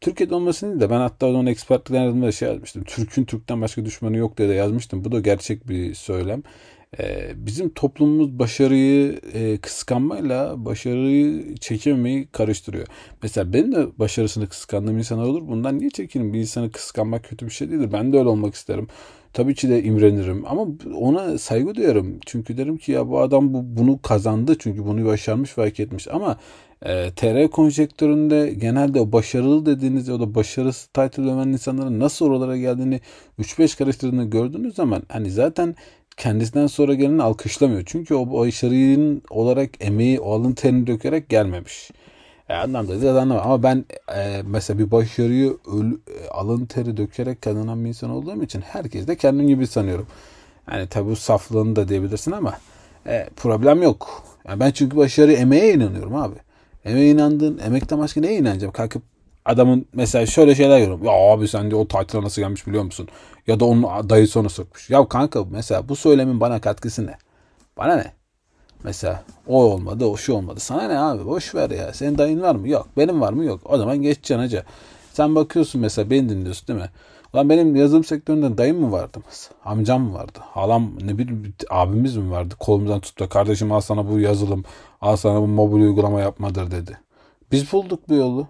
Türkiye'de 0.00 0.34
olmasın 0.34 0.80
de 0.80 0.90
ben 0.90 1.00
hatta 1.00 1.26
onun 1.26 1.46
ekspertliklerinde 1.46 2.32
şey 2.32 2.48
yazmıştım. 2.48 2.84
Türk'ün 2.84 3.24
Türk'ten 3.24 3.60
başka 3.60 3.84
düşmanı 3.84 4.16
yok 4.16 4.38
diye 4.38 4.48
de 4.48 4.54
yazmıştım. 4.54 5.04
Bu 5.04 5.12
da 5.12 5.20
gerçek 5.20 5.68
bir 5.68 5.94
söylem. 5.94 6.42
E, 7.00 7.32
bizim 7.36 7.70
toplumumuz 7.70 8.38
başarıyı 8.38 9.20
e, 9.34 9.58
kıskanmayla 9.58 10.64
başarıyı 10.64 11.54
çekememeyi 11.56 12.26
karıştırıyor. 12.26 12.86
Mesela 13.22 13.52
benim 13.52 13.72
de 13.72 13.98
başarısını 13.98 14.48
kıskandığım 14.48 14.98
insanlar 14.98 15.24
olur. 15.24 15.48
Bundan 15.48 15.78
niye 15.78 15.90
çekinin? 15.90 16.32
Bir 16.32 16.40
insanı 16.40 16.70
kıskanmak 16.70 17.24
kötü 17.24 17.46
bir 17.46 17.50
şey 17.50 17.70
değildir. 17.70 17.92
Ben 17.92 18.12
de 18.12 18.18
öyle 18.18 18.28
olmak 18.28 18.54
isterim. 18.54 18.86
Tabii 19.32 19.54
ki 19.54 19.68
de 19.68 19.82
imrenirim 19.82 20.44
ama 20.46 20.66
ona 20.94 21.38
saygı 21.38 21.74
duyarım. 21.74 22.18
Çünkü 22.26 22.56
derim 22.56 22.76
ki 22.76 22.92
ya 22.92 23.08
bu 23.08 23.20
adam 23.20 23.54
bu 23.54 23.76
bunu 23.76 24.02
kazandı 24.02 24.56
çünkü 24.58 24.84
bunu 24.86 25.06
başarmış 25.06 25.58
ve 25.58 25.62
hak 25.62 25.80
etmiş. 25.80 26.08
Ama 26.08 26.36
e, 26.82 27.10
TR 27.16 27.50
konjektöründe 27.50 28.54
genelde 28.58 29.00
o 29.00 29.12
başarılı 29.12 29.66
dediğiniz 29.66 30.10
o 30.10 30.20
da 30.20 30.34
başarısı 30.34 30.88
title 30.92 31.26
veren 31.26 31.48
insanların 31.48 32.00
nasıl 32.00 32.26
oralara 32.26 32.56
geldiğini 32.56 33.00
3-5 33.38 33.78
karıştırdığını 33.78 34.24
gördüğünüz 34.30 34.74
zaman 34.74 35.02
hani 35.08 35.30
zaten 35.30 35.74
kendisinden 36.16 36.66
sonra 36.66 36.94
geleni 36.94 37.22
alkışlamıyor. 37.22 37.82
Çünkü 37.86 38.14
o 38.14 38.32
başarının 38.32 39.22
olarak 39.30 39.70
emeği, 39.80 40.20
o 40.20 40.32
alın 40.32 40.52
terini 40.52 40.86
dökerek 40.86 41.28
gelmemiş. 41.28 41.90
E, 42.48 42.54
anlamda 42.54 43.00
değil 43.00 43.14
anlamda. 43.14 43.42
Ama 43.42 43.62
ben 43.62 43.84
e, 44.16 44.42
mesela 44.44 44.78
bir 44.78 44.90
başarıyı 44.90 45.56
ölü, 45.72 45.94
e, 45.94 46.28
alın 46.28 46.66
teri 46.66 46.96
dökerek 46.96 47.42
kazanan 47.42 47.84
bir 47.84 47.88
insan 47.88 48.10
olduğum 48.10 48.42
için 48.42 48.60
herkes 48.60 49.06
de 49.06 49.16
kendim 49.16 49.48
gibi 49.48 49.66
sanıyorum. 49.66 50.06
Yani 50.72 50.86
tabi 50.86 51.10
bu 51.10 51.16
saflığını 51.16 51.76
da 51.76 51.88
diyebilirsin 51.88 52.32
ama 52.32 52.58
e, 53.06 53.28
problem 53.36 53.82
yok. 53.82 54.24
Yani 54.48 54.60
ben 54.60 54.70
çünkü 54.70 54.96
başarı 54.96 55.32
emeğe 55.32 55.74
inanıyorum 55.74 56.14
abi. 56.14 56.34
Emeğe 56.84 57.10
inandın, 57.10 57.58
emekten 57.58 57.98
başka 57.98 58.20
neye 58.20 58.36
inanacağım? 58.38 58.72
Kalkıp 58.72 59.02
adamın 59.44 59.86
mesela 59.92 60.26
şöyle 60.26 60.54
şeyler 60.54 60.78
görüyorum. 60.78 61.04
Ya 61.04 61.12
abi 61.12 61.48
sen 61.48 61.70
de 61.70 61.76
o 61.76 61.88
title'a 61.88 62.22
nasıl 62.22 62.42
gelmiş 62.42 62.66
biliyor 62.66 62.84
musun? 62.84 63.08
Ya 63.46 63.60
da 63.60 63.64
onun 63.64 64.10
dayısı 64.10 64.40
onu 64.40 64.50
sokmuş. 64.50 64.90
Ya 64.90 65.08
kanka 65.08 65.44
mesela 65.50 65.88
bu 65.88 65.96
söylemin 65.96 66.40
bana 66.40 66.60
katkısı 66.60 67.06
ne? 67.06 67.16
Bana 67.76 67.96
ne? 67.96 68.12
Mesela 68.84 69.24
o 69.46 69.62
olmadı, 69.64 70.06
o 70.06 70.16
şu 70.16 70.34
olmadı. 70.34 70.60
Sana 70.60 70.88
ne 70.88 70.98
abi? 70.98 71.26
Boş 71.26 71.54
ver 71.54 71.70
ya. 71.70 71.94
Senin 71.94 72.18
dayın 72.18 72.42
var 72.42 72.54
mı? 72.54 72.68
Yok. 72.68 72.88
Benim 72.96 73.20
var 73.20 73.32
mı? 73.32 73.44
Yok. 73.44 73.60
O 73.64 73.78
zaman 73.78 74.02
geçeceksin 74.02 74.38
hacı. 74.38 74.62
Sen 75.12 75.34
bakıyorsun 75.34 75.80
mesela 75.80 76.10
beni 76.10 76.28
dinliyorsun 76.28 76.68
değil 76.68 76.78
mi? 76.80 76.90
Lan 77.34 77.48
benim 77.48 77.76
yazılım 77.76 78.04
sektöründe 78.04 78.58
dayım 78.58 78.80
mı 78.80 78.92
vardı? 78.92 79.18
Amcam 79.64 80.02
mı 80.02 80.14
vardı? 80.14 80.38
Halam 80.40 80.92
ne 81.04 81.18
bir 81.18 81.28
abimiz 81.70 82.16
mi 82.16 82.30
vardı? 82.30 82.54
Kolumuzdan 82.60 83.00
tuttu. 83.00 83.28
Kardeşim 83.28 83.72
al 83.72 83.80
sana 83.80 84.10
bu 84.10 84.18
yazılım, 84.18 84.64
al 85.00 85.16
sana 85.16 85.40
bu 85.40 85.46
mobil 85.46 85.82
uygulama 85.82 86.20
yapmadır 86.20 86.70
dedi. 86.70 86.98
Biz 87.52 87.72
bulduk 87.72 88.08
bu 88.08 88.14
yolu. 88.14 88.46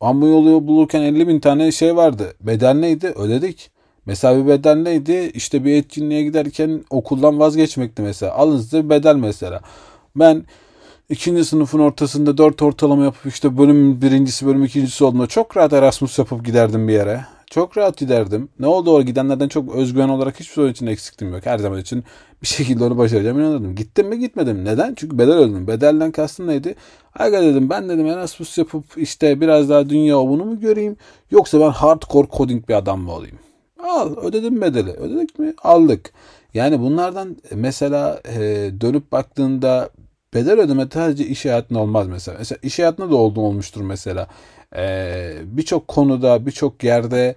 Ama 0.00 0.26
yolu 0.26 0.66
bulurken 0.66 1.02
50 1.02 1.28
bin 1.28 1.40
tane 1.40 1.72
şey 1.72 1.96
vardı. 1.96 2.34
Bedel 2.40 2.74
neydi? 2.74 3.06
Ödedik. 3.06 3.70
Mesela 4.06 4.44
bir 4.44 4.48
bedel 4.48 4.76
neydi? 4.76 5.30
İşte 5.34 5.64
bir 5.64 5.74
etkinliğe 5.76 6.22
giderken 6.22 6.84
okuldan 6.90 7.38
vazgeçmekti 7.38 8.02
mesela. 8.02 8.32
Alın 8.34 8.58
size 8.58 8.84
bir 8.84 8.90
bedel 8.90 9.16
mesela. 9.16 9.60
Ben 10.16 10.44
ikinci 11.08 11.44
sınıfın 11.44 11.78
ortasında 11.78 12.38
dört 12.38 12.62
ortalama 12.62 13.04
yapıp 13.04 13.26
işte 13.26 13.58
bölüm 13.58 14.02
birincisi 14.02 14.46
bölüm 14.46 14.64
ikincisi 14.64 15.04
olduğunda 15.04 15.26
çok 15.26 15.56
rahat 15.56 15.72
Erasmus 15.72 16.18
yapıp 16.18 16.44
giderdim 16.44 16.88
bir 16.88 16.92
yere. 16.92 17.24
Çok 17.50 17.78
rahat 17.78 17.96
giderdim. 17.96 18.48
Ne 18.58 18.66
oldu 18.66 18.90
o 18.90 19.02
gidenlerden 19.02 19.48
çok 19.48 19.74
özgüven 19.74 20.08
olarak 20.08 20.40
hiçbir 20.40 20.54
zaman 20.54 20.70
için 20.70 20.86
eksiktim 20.86 21.32
yok. 21.32 21.46
Her 21.46 21.58
zaman 21.58 21.78
için 21.80 22.04
bir 22.42 22.46
şekilde 22.46 22.84
onu 22.84 22.98
başaracağım 22.98 23.40
inanırdım. 23.40 23.74
Gittim 23.74 24.08
mi 24.08 24.18
gitmedim. 24.18 24.64
Neden? 24.64 24.94
Çünkü 24.94 25.18
bedel 25.18 25.34
ödedim. 25.34 25.66
Bedelden 25.66 26.12
kastım 26.12 26.46
neydi? 26.46 26.74
Aga 27.18 27.42
dedim 27.42 27.70
ben 27.70 27.88
dedim 27.88 28.06
Erasmus 28.06 28.58
yapıp 28.58 28.84
işte 28.96 29.40
biraz 29.40 29.68
daha 29.68 29.88
dünya 29.88 30.18
ovunu 30.18 30.44
mu 30.44 30.60
göreyim? 30.60 30.96
Yoksa 31.30 31.60
ben 31.60 31.70
hardcore 31.70 32.28
coding 32.36 32.68
bir 32.68 32.74
adam 32.74 33.00
mı 33.00 33.12
olayım? 33.12 33.38
Al 33.82 34.16
ödedim 34.16 34.60
bedeli. 34.60 34.90
Ödedik 34.90 35.38
mi? 35.38 35.54
Aldık. 35.62 36.12
Yani 36.54 36.80
bunlardan 36.80 37.36
mesela 37.54 38.20
e, 38.24 38.40
dönüp 38.80 39.12
baktığında 39.12 39.90
bedel 40.34 40.60
ödeme 40.60 40.86
sadece 40.92 41.26
iş 41.26 41.44
hayatında 41.44 41.78
olmaz 41.78 42.06
mesela. 42.08 42.38
Mesela 42.38 42.58
iş 42.62 42.78
hayatında 42.78 43.10
da 43.10 43.16
oldu 43.16 43.40
olmuştur 43.40 43.80
mesela. 43.80 44.28
E, 44.76 45.32
birçok 45.44 45.88
konuda 45.88 46.46
birçok 46.46 46.84
yerde 46.84 47.34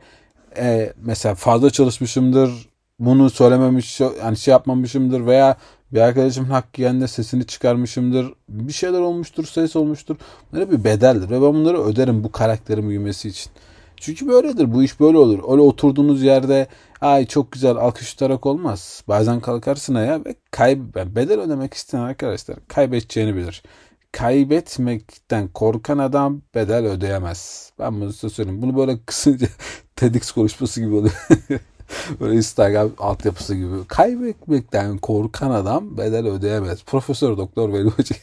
e, 0.57 0.93
mesela 1.01 1.36
fazla 1.36 1.69
çalışmışımdır. 1.69 2.69
Bunu 3.00 3.29
söylememiş 3.29 4.00
yani 4.00 4.38
şey 4.38 4.51
yapmamışımdır 4.51 5.25
veya 5.25 5.57
bir 5.93 6.00
arkadaşımın 6.00 6.50
hakkı 6.50 6.81
yerinde 6.81 7.07
sesini 7.07 7.45
çıkarmışımdır. 7.48 8.33
Bir 8.50 8.74
şeyler 8.74 9.00
olmuştur, 9.00 9.45
ses 9.45 9.75
olmuştur. 9.75 10.15
Bunlar 10.51 10.71
bir 10.71 10.83
bedeldir 10.83 11.29
ve 11.29 11.41
ben 11.41 11.53
bunları 11.53 11.83
öderim 11.83 12.24
bu 12.24 12.31
karakterin 12.31 12.89
büyümesi 12.89 13.29
için. 13.29 13.51
Çünkü 13.98 14.27
böyledir. 14.27 14.74
Bu 14.74 14.83
iş 14.83 15.00
böyle 15.00 15.17
olur. 15.17 15.39
Öyle 15.51 15.62
oturduğunuz 15.62 16.24
yerde 16.24 16.67
ay 17.01 17.25
çok 17.25 17.51
güzel 17.51 17.75
alkış 17.75 18.13
tutarak 18.13 18.45
olmaz. 18.45 19.03
Bazen 19.07 19.39
kalkarsın 19.39 19.95
ya 19.95 20.25
ve 20.25 20.36
kayb 20.51 20.95
bedel 20.95 21.39
ödemek 21.39 21.74
isteyen 21.74 22.01
arkadaşlar 22.01 22.57
kaybedeceğini 22.67 23.36
bilir. 23.36 23.63
Kaybetmekten 24.12 25.48
korkan 25.48 25.98
adam 25.98 26.42
bedel 26.56 26.86
ödeyemez. 26.86 27.72
Ben 27.80 28.01
bunu 28.01 28.13
size 28.13 28.30
söyleyeyim. 28.30 28.62
Bunu 28.62 28.78
böyle 28.78 29.00
kısaca 29.06 29.48
TEDx 29.96 30.32
konuşması 30.32 30.82
gibi 30.82 30.96
oluyor. 30.96 31.28
Böyle 32.20 32.36
Instagram 32.36 32.92
altyapısı 32.98 33.56
gibi. 33.56 33.88
Kaybetmekten 33.88 34.98
korkan 34.98 35.51
adam 35.51 35.98
bedel 35.98 36.28
ödeyemez. 36.28 36.84
Profesör 36.84 37.38
Doktor 37.38 37.74
Veli 37.74 37.89
Hoca. 37.89 38.16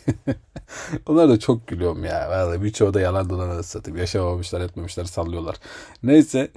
Onlar 1.07 1.29
da 1.29 1.39
çok 1.39 1.67
gülüyorum 1.67 2.05
ya. 2.05 2.27
Vallahi 2.31 2.63
birçoğu 2.63 2.95
da 2.95 3.01
yalan 3.01 3.31
dolan 3.31 3.63
satayım. 3.63 3.99
Yaşamamışlar 3.99 4.61
etmemişler 4.61 5.05
sallıyorlar. 5.05 5.57
Neyse. 6.03 6.51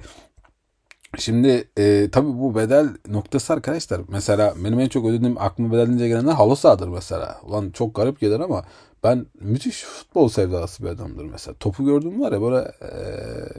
Şimdi 1.18 1.68
e, 1.78 2.08
tabii 2.12 2.38
bu 2.38 2.54
bedel 2.54 2.88
noktası 3.08 3.52
arkadaşlar. 3.52 4.00
Mesela 4.08 4.54
benim 4.64 4.80
en 4.80 4.88
çok 4.88 5.06
ödediğim 5.06 5.38
aklıma 5.38 5.72
bedel 5.72 5.86
deyince 5.86 6.08
gelenler 6.08 6.32
halı 6.32 6.56
sahadır 6.56 6.88
mesela. 6.88 7.40
Ulan 7.46 7.70
çok 7.70 7.94
garip 7.94 8.20
gelir 8.20 8.40
ama 8.40 8.64
ben 9.04 9.26
müthiş 9.40 9.82
futbol 9.84 10.28
sevdalısı 10.28 10.82
bir 10.82 10.88
adamdır 10.88 11.24
mesela. 11.24 11.54
Topu 11.60 11.84
gördüm 11.84 12.20
var 12.20 12.32
ya 12.32 12.42
böyle 12.42 12.72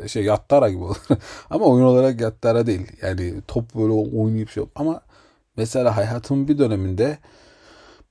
e, 0.04 0.08
şey 0.08 0.24
yattara 0.24 0.70
gibi 0.70 0.84
olur. 0.84 0.98
ama 1.50 1.66
oyun 1.66 1.86
olarak 1.86 2.22
yattara 2.22 2.68
değil. 2.68 2.88
Yani 3.02 3.34
top 3.48 3.76
böyle 3.76 3.94
oynayıp 3.94 4.50
şey 4.50 4.64
Ama 4.76 5.02
mesela 5.58 5.98
hayatımın 5.98 6.48
bir 6.48 6.58
döneminde 6.58 7.18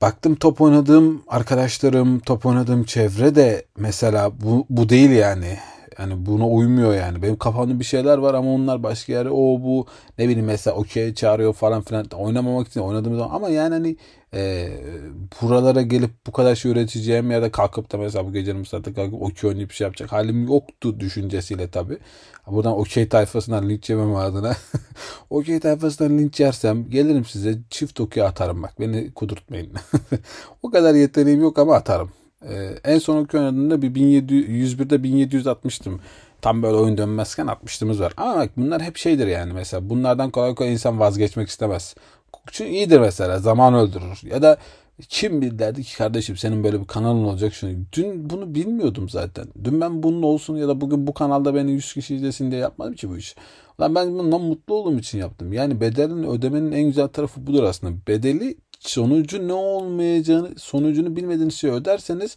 baktım 0.00 0.34
top 0.34 0.60
oynadığım 0.60 1.22
arkadaşlarım, 1.28 2.18
top 2.20 2.46
oynadığım 2.46 2.84
çevre 2.84 3.34
de 3.34 3.64
mesela 3.76 4.40
bu, 4.40 4.66
bu 4.70 4.88
değil 4.88 5.10
yani. 5.10 5.58
Yani 5.98 6.26
buna 6.26 6.48
uymuyor 6.48 6.94
yani. 6.94 7.22
Benim 7.22 7.36
kafamda 7.36 7.80
bir 7.80 7.84
şeyler 7.84 8.18
var 8.18 8.34
ama 8.34 8.54
onlar 8.54 8.82
başka 8.82 9.12
yere 9.12 9.30
o 9.30 9.62
bu 9.62 9.86
ne 10.18 10.28
bileyim 10.28 10.46
mesela 10.46 10.76
okey 10.76 11.14
çağırıyor 11.14 11.52
falan 11.52 11.82
filan. 11.82 12.06
Oynamamak 12.06 12.68
için 12.68 12.80
oynadığım 12.80 13.16
zaman 13.16 13.34
ama 13.34 13.48
yani 13.48 13.74
hani 13.74 13.96
e, 14.34 14.70
buralara 15.42 15.82
gelip 15.82 16.10
bu 16.26 16.32
kadar 16.32 16.54
şey 16.54 16.72
üreteceğim 16.72 17.30
ya 17.30 17.42
da 17.42 17.52
kalkıp 17.52 17.92
da 17.92 17.98
mesela 17.98 18.26
bu 18.26 18.32
gecenin 18.32 18.64
saatte 18.64 18.92
kalkıp 18.92 19.22
okey 19.22 19.50
oynayıp 19.50 19.70
bir 19.70 19.74
şey 19.74 19.84
yapacak 19.84 20.12
halim 20.12 20.48
yoktu 20.48 21.00
düşüncesiyle 21.00 21.70
tabi. 21.70 21.98
Buradan 22.46 22.78
okey 22.78 23.08
tayfasından 23.08 23.68
linç 23.68 23.90
yemem 23.90 24.16
adına. 24.16 24.56
okey 25.30 25.60
tayfasından 25.60 26.18
linç 26.18 26.40
yersem 26.40 26.90
gelirim 26.90 27.24
size 27.24 27.58
çift 27.70 28.00
okey 28.00 28.22
atarım 28.22 28.62
bak 28.62 28.80
beni 28.80 29.14
kudurtmayın. 29.14 29.72
o 30.62 30.70
kadar 30.70 30.94
yeteneğim 30.94 31.40
yok 31.40 31.58
ama 31.58 31.74
atarım. 31.74 32.19
Ee, 32.48 32.78
en 32.84 32.98
son 32.98 33.26
oynadığımda 33.34 33.82
bir 33.82 33.94
1700, 33.94 34.74
101'de 34.74 35.02
1700 35.02 35.46
atmıştım. 35.46 36.00
Tam 36.42 36.62
böyle 36.62 36.76
oyun 36.76 36.98
dönmezken 36.98 37.46
atmıştığımız 37.46 38.00
var. 38.00 38.12
Ama 38.16 38.36
bak 38.36 38.50
bunlar 38.56 38.82
hep 38.82 38.96
şeydir 38.96 39.26
yani 39.26 39.52
mesela. 39.52 39.90
Bunlardan 39.90 40.30
kolay 40.30 40.54
kolay 40.54 40.72
insan 40.72 41.00
vazgeçmek 41.00 41.48
istemez. 41.48 41.94
Çünkü 42.52 42.70
iyidir 42.70 43.00
mesela. 43.00 43.38
Zaman 43.38 43.74
öldürür. 43.74 44.20
Ya 44.30 44.42
da 44.42 44.56
kim 45.08 45.42
bir 45.42 45.58
derdi 45.58 45.82
ki 45.82 45.96
kardeşim 45.96 46.36
senin 46.36 46.64
böyle 46.64 46.80
bir 46.80 46.86
kanalın 46.86 47.24
olacak 47.24 47.54
şunu. 47.54 47.72
Dün 47.92 48.30
bunu 48.30 48.54
bilmiyordum 48.54 49.08
zaten. 49.08 49.46
Dün 49.64 49.80
ben 49.80 50.02
bunun 50.02 50.22
olsun 50.22 50.56
ya 50.56 50.68
da 50.68 50.80
bugün 50.80 51.06
bu 51.06 51.14
kanalda 51.14 51.54
beni 51.54 51.72
100 51.72 51.94
kişi 51.94 52.14
izlesin 52.14 52.50
diye 52.50 52.60
yapmadım 52.60 52.94
ki 52.94 53.08
bu 53.10 53.16
işi. 53.16 53.34
Lan 53.80 53.94
ben 53.94 54.18
bundan 54.18 54.40
mutlu 54.40 54.74
olduğum 54.74 54.98
için 54.98 55.18
yaptım. 55.18 55.52
Yani 55.52 55.80
bedelin 55.80 56.24
ödemenin 56.24 56.72
en 56.72 56.82
güzel 56.82 57.08
tarafı 57.08 57.46
budur 57.46 57.62
aslında. 57.62 57.92
Bedeli 58.08 58.56
sonucu 58.80 59.48
ne 59.48 59.52
olmayacağını, 59.52 60.58
sonucunu 60.58 61.16
bilmediğiniz 61.16 61.54
şeyi 61.54 61.72
öderseniz 61.72 62.36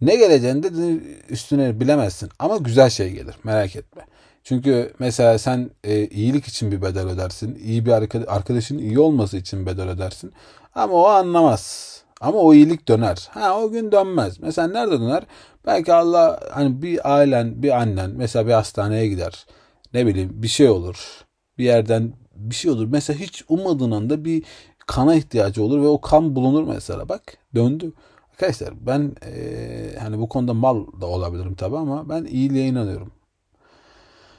ne 0.00 0.16
geleceğini 0.16 0.62
de 0.62 1.00
üstüne 1.28 1.80
bilemezsin. 1.80 2.28
Ama 2.38 2.56
güzel 2.56 2.90
şey 2.90 3.10
gelir. 3.10 3.34
Merak 3.44 3.76
etme. 3.76 4.02
Çünkü 4.44 4.92
mesela 4.98 5.38
sen 5.38 5.70
e, 5.84 6.06
iyilik 6.06 6.46
için 6.46 6.72
bir 6.72 6.82
bedel 6.82 7.08
ödersin. 7.08 7.54
İyi 7.54 7.86
bir 7.86 7.90
arkadaşın 8.28 8.78
iyi 8.78 8.98
olması 8.98 9.36
için 9.36 9.66
bedel 9.66 9.88
ödersin. 9.88 10.32
Ama 10.74 10.94
o 10.94 11.06
anlamaz. 11.06 11.94
Ama 12.20 12.38
o 12.38 12.54
iyilik 12.54 12.88
döner. 12.88 13.28
Ha 13.30 13.60
o 13.60 13.70
gün 13.70 13.92
dönmez. 13.92 14.40
Mesela 14.40 14.68
nerede 14.68 15.00
döner? 15.00 15.22
Belki 15.66 15.92
Allah 15.92 16.40
hani 16.52 16.82
bir 16.82 17.14
ailen, 17.14 17.62
bir 17.62 17.80
annen 17.80 18.10
mesela 18.10 18.46
bir 18.46 18.52
hastaneye 18.52 19.08
gider. 19.08 19.46
Ne 19.94 20.06
bileyim 20.06 20.30
bir 20.42 20.48
şey 20.48 20.68
olur. 20.68 21.24
Bir 21.58 21.64
yerden 21.64 22.12
bir 22.34 22.54
şey 22.54 22.70
olur. 22.70 22.86
Mesela 22.90 23.18
hiç 23.18 23.44
ummadığın 23.48 23.90
anda 23.90 24.24
bir 24.24 24.42
kana 24.86 25.14
ihtiyacı 25.14 25.62
olur 25.64 25.82
ve 25.82 25.86
o 25.86 26.00
kan 26.00 26.36
bulunur 26.36 26.64
mesela. 26.74 27.08
Bak 27.08 27.22
döndü. 27.54 27.92
Arkadaşlar 28.32 28.86
ben 28.86 29.12
e, 29.26 29.98
hani 29.98 30.18
bu 30.18 30.28
konuda 30.28 30.54
mal 30.54 30.86
da 31.00 31.06
olabilirim 31.06 31.54
tabi 31.54 31.76
ama 31.76 32.08
ben 32.08 32.24
iyiliğe 32.24 32.66
inanıyorum. 32.66 33.12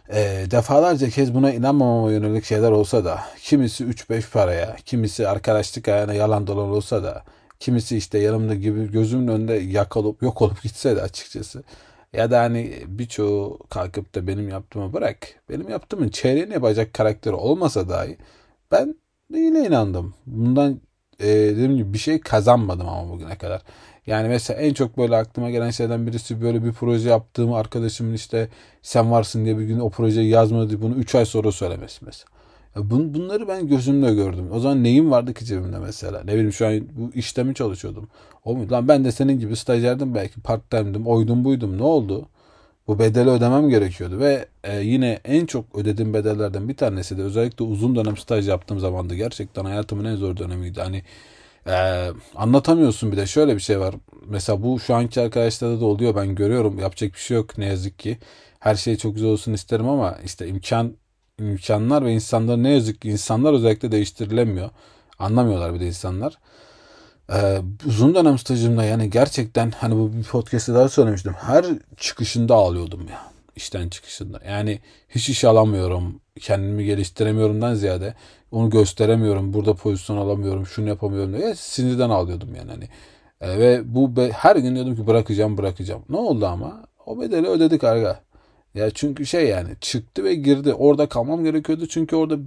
E, 0.10 0.46
defalarca 0.52 1.10
kez 1.10 1.34
buna 1.34 1.54
inanmamama 1.54 2.12
yönelik 2.12 2.46
şeyler 2.46 2.72
olsa 2.72 3.06
da 3.06 3.20
kimisi 3.42 3.84
3-5 3.84 4.32
paraya, 4.32 4.76
kimisi 4.86 5.28
arkadaşlık 5.28 5.88
ayağına 5.88 6.14
yalan 6.14 6.48
dolan 6.48 6.70
olsa 6.70 7.04
da 7.04 7.24
kimisi 7.60 7.98
işte 7.98 8.20
yanımda 8.20 8.56
gibi 8.56 8.92
gözümün 8.92 9.28
önünde 9.28 9.54
yakalıp 9.54 10.22
yok 10.22 10.42
olup 10.42 10.64
gitse 10.64 10.96
de 10.96 11.02
açıkçası 11.02 11.64
ya 12.14 12.32
da 12.32 12.40
hani 12.42 12.84
birçoğu 12.88 13.60
kalkıp 13.70 14.16
da 14.16 14.28
benim 14.28 14.50
yaptığımı 14.50 14.94
bırak. 14.94 15.18
Benim 15.50 15.70
yaptığımın 15.70 16.10
çeyreğini 16.10 16.54
yapacak 16.54 16.94
karakteri 16.94 17.36
olmasa 17.36 17.90
dahi 17.90 18.18
ben 18.72 18.96
yine 19.34 19.68
inandım. 19.68 20.14
Bundan 20.26 20.82
e, 21.20 21.28
dediğim 21.28 21.78
gibi 21.78 21.94
bir 21.94 21.98
şey 21.98 22.20
kazanmadım 22.20 22.88
ama 22.90 23.12
bugüne 23.12 23.38
kadar. 23.38 23.62
Yani 24.08 24.28
mesela 24.28 24.62
en 24.62 24.74
çok 24.74 24.98
böyle 24.98 25.16
aklıma 25.16 25.50
gelen 25.50 25.70
şeyden 25.70 26.08
birisi 26.08 26.42
böyle 26.42 26.64
bir 26.64 26.74
proje 26.74 27.10
yaptığım 27.10 27.54
arkadaşımın 27.54 28.14
işte 28.14 28.50
sen 28.82 29.12
varsın 29.12 29.46
diye 29.46 29.58
bir 29.58 29.64
gün 29.64 29.80
o 29.80 29.90
projeyi 29.90 30.30
yazmadı 30.30 30.82
bunu 30.82 30.96
3 30.96 31.16
ay 31.16 31.26
sonra 31.26 31.52
söylemesi 31.52 32.06
mesela. 32.06 32.30
Bun, 32.76 33.14
bunları 33.14 33.48
ben 33.48 33.68
gözümle 33.68 34.14
gördüm. 34.16 34.50
O 34.52 34.60
zaman 34.60 34.84
neyim 34.84 35.12
vardı 35.12 35.34
ki 35.34 35.46
cebimde 35.46 35.80
mesela? 35.80 36.24
Ne 36.24 36.34
bileyim 36.34 36.54
şu 36.54 36.68
an 36.68 36.82
bu 36.94 37.12
işte 37.14 37.44
mi 37.44 37.56
çalışıyordum? 37.56 38.10
O 38.46 38.56
muydu? 38.56 38.74
Lan 38.74 38.88
ben 38.88 39.06
de 39.06 39.12
senin 39.12 39.40
gibi 39.40 39.56
stajyerdim 39.56 40.16
belki 40.16 40.42
part 40.42 40.70
time'dim. 40.72 41.08
Oydum 41.08 41.46
buydum. 41.46 41.78
Ne 41.78 41.84
oldu? 41.84 42.30
Bu 42.88 43.00
bedeli 43.00 43.30
ödemem 43.30 43.70
gerekiyordu 43.70 44.20
ve 44.20 44.46
e, 44.64 44.80
yine 44.80 45.20
en 45.26 45.46
çok 45.46 45.76
ödediğim 45.76 46.14
bedellerden 46.14 46.70
bir 46.70 46.78
tanesi 46.78 47.18
de 47.18 47.22
özellikle 47.22 47.66
uzun 47.66 47.96
dönem 47.96 48.18
staj 48.18 48.50
yaptığım 48.50 48.80
zamandı. 48.80 49.16
Gerçekten 49.16 49.66
hayatımın 49.66 50.06
en 50.06 50.16
zor 50.16 50.38
dönemiydi. 50.38 50.82
Hani 50.82 51.04
ee, 51.68 52.12
anlatamıyorsun 52.36 53.12
bir 53.12 53.18
de 53.18 53.28
şöyle 53.28 53.56
bir 53.56 53.60
şey 53.60 53.80
var. 53.80 53.96
Mesela 54.26 54.64
bu 54.64 54.80
şu 54.80 54.96
anki 54.96 55.22
arkadaşlarda 55.22 55.82
da 55.82 55.86
oluyor 55.86 56.16
ben 56.16 56.36
görüyorum 56.36 56.80
yapacak 56.80 57.14
bir 57.14 57.20
şey 57.20 57.38
yok 57.38 57.58
ne 57.58 57.66
yazık 57.66 58.00
ki. 58.00 58.18
Her 58.60 58.76
şey 58.76 58.98
çok 58.98 59.14
güzel 59.16 59.30
olsun 59.30 59.54
isterim 59.54 59.90
ama 59.90 60.18
işte 60.26 60.48
imkan 60.48 60.94
imkanlar 61.40 62.06
ve 62.06 62.14
insanlar 62.14 62.64
ne 62.64 62.70
yazık 62.70 63.02
ki 63.02 63.10
insanlar 63.10 63.54
özellikle 63.54 63.92
değiştirilemiyor. 63.92 64.70
Anlamıyorlar 65.20 65.74
bir 65.74 65.80
de 65.80 65.88
insanlar. 65.88 66.38
Ee, 67.34 67.62
uzun 67.88 68.16
dönem 68.16 68.38
stajımda 68.38 68.84
yani 68.84 69.10
gerçekten 69.10 69.72
hani 69.72 69.96
bu 69.96 70.14
bir 70.14 70.24
podcast'te 70.24 70.74
daha 70.74 70.90
söylemiştim. 70.90 71.34
Her 71.34 71.66
çıkışında 71.98 72.56
ağlıyordum 72.56 73.08
ya. 73.08 73.22
işten 73.56 73.90
çıkışında. 73.90 74.42
Yani 74.48 74.80
hiç 75.10 75.30
iş 75.30 75.44
alamıyorum. 75.46 76.22
Kendimi 76.40 76.86
geliştiremiyorumdan 76.86 77.74
ziyade 77.74 78.14
onu 78.52 78.70
gösteremiyorum. 78.70 79.54
Burada 79.54 79.74
pozisyon 79.74 80.18
alamıyorum. 80.18 80.66
Şunu 80.66 80.88
yapamıyorum 80.88 81.34
diye 81.38 81.56
sinirden 81.56 82.10
ağlıyordum 82.10 82.56
yani 82.56 82.72
hani. 82.72 82.90
E, 83.42 83.60
ve 83.60 83.96
bu 83.96 84.16
be, 84.16 84.32
her 84.32 84.56
gün 84.56 84.76
diyordum 84.76 84.96
ki 84.96 85.08
bırakacağım 85.08 85.58
bırakacağım. 85.58 86.04
Ne 86.10 86.18
oldu 86.18 86.46
ama? 86.46 86.84
O 87.06 87.22
bedeli 87.22 87.48
ödedik 87.48 87.84
arga. 87.84 88.20
Ya 88.76 88.90
çünkü 88.92 89.26
şey 89.26 89.48
yani 89.48 89.70
çıktı 89.82 90.24
ve 90.24 90.36
girdi. 90.36 90.74
Orada 90.74 91.10
kalmam 91.10 91.44
gerekiyordu 91.44 91.88
çünkü 91.88 92.16
orada 92.16 92.38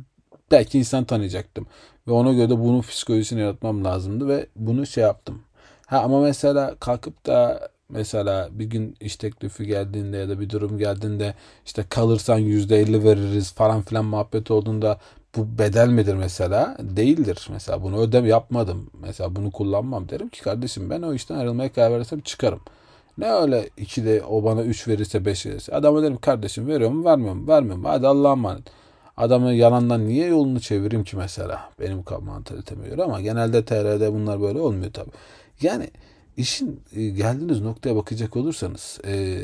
belki 0.50 0.78
insan 0.78 1.04
tanıyacaktım. 1.04 1.66
Ve 2.08 2.12
ona 2.12 2.32
göre 2.32 2.50
de 2.50 2.58
bunun 2.58 2.80
psikolojisini 2.80 3.40
yaratmam 3.40 3.84
lazımdı 3.84 4.28
ve 4.28 4.46
bunu 4.56 4.86
şey 4.86 5.04
yaptım. 5.04 5.42
Ha 5.86 5.98
ama 5.98 6.20
mesela 6.20 6.74
kalkıp 6.80 7.26
da 7.26 7.68
mesela 7.88 8.48
bir 8.52 8.64
gün 8.64 8.96
iş 9.00 9.16
teklifi 9.16 9.66
geldiğinde 9.66 10.16
ya 10.16 10.28
da 10.28 10.40
bir 10.40 10.50
durum 10.50 10.78
geldiğinde 10.78 11.34
işte 11.66 11.84
kalırsan 11.90 12.38
yüzde 12.38 12.80
elli 12.80 13.04
veririz 13.04 13.52
falan 13.52 13.82
filan 13.82 14.04
muhabbet 14.04 14.50
olduğunda 14.50 14.98
bu 15.36 15.58
bedel 15.58 15.88
midir 15.88 16.14
mesela? 16.14 16.76
Değildir. 16.80 17.48
Mesela 17.50 17.82
bunu 17.82 17.98
ödem 17.98 18.26
yapmadım. 18.26 18.90
Mesela 19.00 19.36
bunu 19.36 19.50
kullanmam. 19.50 20.08
Derim 20.08 20.28
ki 20.28 20.42
kardeşim 20.42 20.90
ben 20.90 21.02
o 21.02 21.14
işten 21.14 21.38
ayrılmaya 21.38 21.72
karar 21.72 21.92
verirsem 21.92 22.20
çıkarım. 22.20 22.60
Ne 23.18 23.32
öyle 23.32 23.70
iki 23.76 24.04
de 24.04 24.22
o 24.24 24.44
bana 24.44 24.62
üç 24.62 24.88
verirse 24.88 25.24
beş 25.24 25.46
verirse. 25.46 25.74
Adama 25.74 26.02
derim 26.02 26.16
kardeşim 26.16 26.66
veriyor 26.66 26.90
mu 26.90 27.04
vermiyor 27.04 27.34
mu? 27.34 27.48
Vermiyorum. 27.48 27.84
Hadi 27.84 28.06
Allah'a 28.06 28.32
emanet. 28.32 28.64
Adamı 29.18 29.52
yalandan 29.54 30.08
niye 30.08 30.26
yolunu 30.26 30.60
çevireyim 30.60 31.04
ki 31.04 31.16
mesela? 31.16 31.70
Benim 31.80 32.04
mantaliteme 32.20 32.88
göre 32.88 33.02
ama 33.02 33.20
genelde 33.20 33.64
TR'de 33.64 34.12
bunlar 34.12 34.40
böyle 34.40 34.60
olmuyor 34.60 34.92
tabii. 34.92 35.10
Yani 35.62 35.90
işin 36.36 36.80
e, 36.96 37.08
geldiğiniz 37.08 37.60
noktaya 37.60 37.96
bakacak 37.96 38.36
olursanız 38.36 39.00
e, 39.06 39.38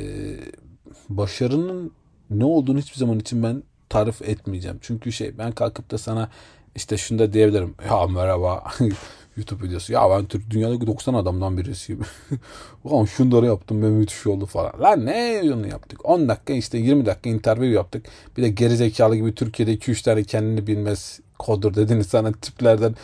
başarının 1.08 1.92
ne 2.30 2.44
olduğunu 2.44 2.78
hiçbir 2.78 2.98
zaman 2.98 3.18
için 3.18 3.42
ben 3.42 3.62
tarif 3.88 4.22
etmeyeceğim. 4.22 4.78
Çünkü 4.82 5.12
şey 5.12 5.38
ben 5.38 5.52
kalkıp 5.52 5.90
da 5.90 5.98
sana 5.98 6.28
işte 6.74 6.96
şunu 6.96 7.18
da 7.18 7.32
diyebilirim. 7.32 7.74
Ya 7.90 8.06
merhaba 8.06 8.64
YouTube 9.36 9.66
videosu. 9.66 9.92
Ya 9.92 10.10
ben 10.10 10.24
Türk 10.24 10.50
dünyadaki 10.50 10.86
90 10.86 11.14
adamdan 11.14 11.56
birisiyim. 11.58 12.02
Ulan 12.84 13.04
şunları 13.04 13.46
yaptım 13.46 13.82
ve 13.82 13.88
müthiş 13.88 14.26
oldu 14.26 14.46
falan. 14.46 14.72
Lan 14.80 15.06
ne 15.06 15.40
onu 15.54 15.66
yaptık? 15.66 16.08
10 16.08 16.28
dakika 16.28 16.52
işte 16.52 16.78
20 16.78 17.06
dakika 17.06 17.30
interview 17.30 17.76
yaptık. 17.76 18.06
Bir 18.36 18.42
de 18.42 18.48
gerizekalı 18.48 19.16
gibi 19.16 19.34
Türkiye'de 19.34 19.74
2-3 19.74 20.04
tane 20.04 20.24
kendini 20.24 20.66
bilmez 20.66 21.20
kodur 21.38 21.74
dediniz 21.74 22.06
sana 22.06 22.32
tiplerden. 22.32 22.94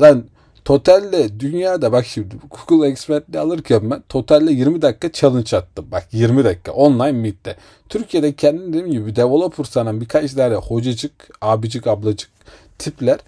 Lan 0.00 0.24
Totalde 0.64 1.40
dünyada 1.40 1.92
bak 1.92 2.06
şimdi 2.06 2.36
Google 2.68 2.88
Expert'li 2.88 3.38
alırken 3.38 3.90
ben 3.90 4.02
totalde 4.08 4.52
20 4.52 4.82
dakika 4.82 5.12
challenge 5.12 5.56
attım. 5.56 5.86
Bak 5.92 6.08
20 6.12 6.44
dakika 6.44 6.72
online 6.72 7.12
meet'te. 7.12 7.56
Türkiye'de 7.88 8.32
kendim 8.32 8.68
dediğim 8.68 8.90
gibi 8.90 9.16
developer 9.16 9.64
sanan 9.64 10.00
birkaç 10.00 10.32
tane 10.32 10.54
hocacık, 10.54 11.12
abicik, 11.40 11.86
ablacık 11.86 12.30
tipler 12.78 13.18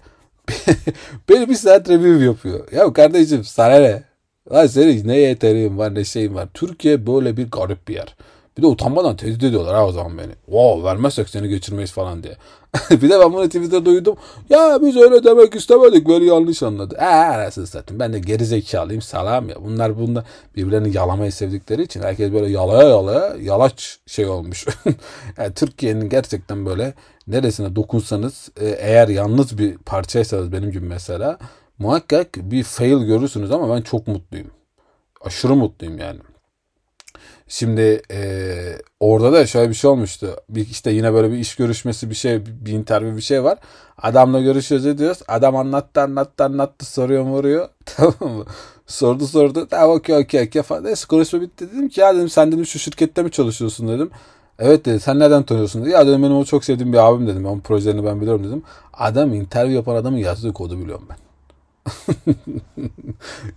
beni 1.29 1.49
bir 1.49 1.55
saat 1.55 1.89
review 1.89 2.25
yapıyor. 2.25 2.71
Ya 2.71 2.93
kardeşim 2.93 3.43
sana 3.43 3.79
ne? 3.79 4.03
Lan 4.51 4.67
senin 4.67 5.07
ne 5.07 5.17
yeteneğin 5.17 5.77
var 5.77 5.95
ne 5.95 6.03
şeyin 6.03 6.35
var. 6.35 6.47
Türkiye 6.53 7.07
böyle 7.07 7.37
bir 7.37 7.51
garip 7.51 7.87
bir 7.87 7.95
yer. 7.95 8.15
Bir 8.57 8.61
de 8.61 8.67
utanmadan 8.67 9.15
tehdit 9.15 9.43
ediyorlar 9.43 9.75
ha 9.75 9.87
o 9.87 9.91
zaman 9.91 10.17
beni. 10.17 10.31
Wow 10.45 10.83
vermezsek 10.83 11.29
seni 11.29 11.49
geçirmeyiz 11.49 11.91
falan 11.91 12.23
diye. 12.23 12.37
bir 12.91 13.09
de 13.09 13.19
ben 13.19 13.33
bunu 13.33 13.45
Twitter'da 13.45 13.85
duydum. 13.85 14.15
Ya 14.49 14.79
biz 14.81 14.97
öyle 14.97 15.23
demek 15.23 15.55
istemedik. 15.55 16.07
Beni 16.07 16.25
yanlış 16.25 16.63
anladı. 16.63 16.95
Eee 16.99 17.05
anasını 17.05 17.67
satayım. 17.67 17.99
Ben 17.99 18.13
de 18.13 18.19
gerizekalıyım 18.19 19.01
salam 19.01 19.49
ya. 19.49 19.55
Bunlar 19.65 19.97
bunda 19.99 20.25
birbirlerini 20.55 20.97
yalamayı 20.97 21.31
sevdikleri 21.31 21.83
için 21.83 22.01
herkes 22.01 22.33
böyle 22.33 22.51
yalaya 22.51 22.89
yalaya 22.89 23.35
yalaç 23.41 23.99
şey 24.07 24.27
olmuş. 24.27 24.65
yani 25.37 25.53
Türkiye'nin 25.53 26.09
gerçekten 26.09 26.65
böyle 26.65 26.93
neresine 27.27 27.75
dokunsanız 27.75 28.49
e, 28.59 28.65
eğer 28.65 29.07
yalnız 29.07 29.57
bir 29.57 29.77
parçaysanız 29.77 30.51
benim 30.51 30.71
gibi 30.71 30.85
mesela 30.85 31.39
muhakkak 31.79 32.35
bir 32.35 32.63
fail 32.63 33.05
görürsünüz 33.05 33.51
ama 33.51 33.75
ben 33.75 33.81
çok 33.81 34.07
mutluyum. 34.07 34.51
Aşırı 35.21 35.55
mutluyum 35.55 35.97
yani. 35.97 36.19
Şimdi 37.47 38.01
e, 38.11 38.19
orada 38.99 39.33
da 39.33 39.47
şöyle 39.47 39.69
bir 39.69 39.75
şey 39.75 39.89
olmuştu. 39.89 40.35
Bir 40.49 40.69
işte 40.69 40.91
yine 40.91 41.13
böyle 41.13 41.31
bir 41.31 41.37
iş 41.37 41.55
görüşmesi 41.55 42.09
bir 42.09 42.15
şey 42.15 42.45
bir 42.45 42.71
interview 42.71 43.17
bir 43.17 43.21
şey 43.21 43.43
var. 43.43 43.57
Adamla 43.97 44.41
görüşüyoruz 44.41 44.85
ediyoruz. 44.85 45.19
Adam 45.27 45.55
anlattı 45.55 46.01
anlattı 46.01 46.43
anlattı 46.43 46.85
soruyor 46.85 47.23
vuruyor. 47.23 47.69
Tamam 47.85 48.37
mı? 48.37 48.45
Sordu 48.87 49.27
sordu. 49.27 49.67
Tamam 49.69 49.97
okey 49.97 50.15
okey 50.15 50.43
okey 50.43 50.61
falan. 50.61 50.83
Neyse 50.83 51.05
konuşma 51.07 51.41
bitti. 51.41 51.69
Dedim 51.71 51.89
ki 51.89 52.01
ya 52.01 52.15
dedim 52.15 52.29
sen 52.29 52.51
dedim 52.51 52.65
şu 52.65 52.79
şirkette 52.79 53.23
mi 53.23 53.31
çalışıyorsun 53.31 53.87
dedim. 53.87 54.11
Evet 54.59 54.85
dedi 54.85 54.99
sen 54.99 55.19
nereden 55.19 55.43
tanıyorsun. 55.43 55.85
Ya 55.85 56.07
dedim 56.07 56.23
benim 56.23 56.35
o 56.37 56.45
çok 56.45 56.65
sevdiğim 56.65 56.93
bir 56.93 56.97
abim 56.97 57.27
dedim. 57.27 57.45
Onun 57.45 57.59
projelerini 57.59 58.05
ben 58.05 58.21
biliyorum 58.21 58.43
dedim. 58.43 58.63
Adam 58.93 59.33
interview 59.33 59.75
yapan 59.75 59.95
adamın 59.95 60.17
yazdığı 60.17 60.53
kodu 60.53 60.79
biliyorum 60.79 61.07
ben. 61.09 61.17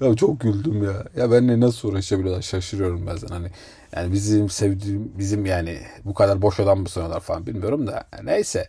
ya 0.07 0.17
çok 0.17 0.41
güldüm 0.41 0.85
ya. 0.85 1.05
Ya 1.17 1.31
benle 1.33 1.61
nasıl 1.61 1.89
uğraşabiliyorlar 1.89 2.43
şaşırıyorum 2.43 3.07
bazen 3.07 3.29
hani. 3.29 3.51
Yani 3.97 4.13
bizim 4.13 4.51
sevdiğim 4.51 5.13
bizim 5.19 5.47
yani 5.47 5.79
bu 6.05 6.15
kadar 6.15 6.43
boş 6.43 6.61
adam 6.61 6.81
mı 6.81 6.89
sanıyorlar 6.89 7.21
falan 7.21 7.47
bilmiyorum 7.47 7.87
da 7.87 8.05
neyse. 8.25 8.69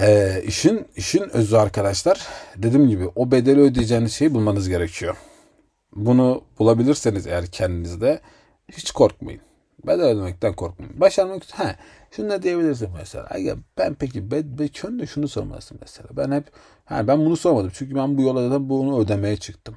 Ee, 0.00 0.42
işin 0.46 0.86
işin 0.96 1.36
özü 1.36 1.56
arkadaşlar 1.56 2.20
dediğim 2.56 2.88
gibi 2.88 3.08
o 3.16 3.30
bedeli 3.30 3.60
ödeyeceğiniz 3.60 4.12
şeyi 4.12 4.34
bulmanız 4.34 4.68
gerekiyor. 4.68 5.16
Bunu 5.96 6.42
bulabilirseniz 6.58 7.26
eğer 7.26 7.46
kendinizde 7.46 8.20
hiç 8.72 8.90
korkmayın. 8.90 9.40
Bedel 9.86 10.06
ödemekten 10.06 10.52
korkmayın. 10.52 11.00
Başarmak 11.00 11.42
ha 11.52 11.76
şunu 12.10 12.30
da 12.30 12.42
diyebilirsin 12.42 12.88
mesela. 12.98 13.38
Ya 13.38 13.56
ben 13.78 13.94
peki 13.94 14.30
ben, 14.30 14.58
ben 14.58 14.98
de 14.98 15.06
şunu 15.06 15.28
sormalısın 15.28 15.78
mesela. 15.80 16.08
Ben 16.12 16.32
hep 16.32 16.44
ha 16.84 17.08
ben 17.08 17.18
bunu 17.18 17.36
sormadım. 17.36 17.70
Çünkü 17.74 17.94
ben 17.94 18.18
bu 18.18 18.22
yola 18.22 18.50
da 18.50 18.68
bunu 18.68 19.00
ödemeye 19.00 19.36
çıktım. 19.36 19.76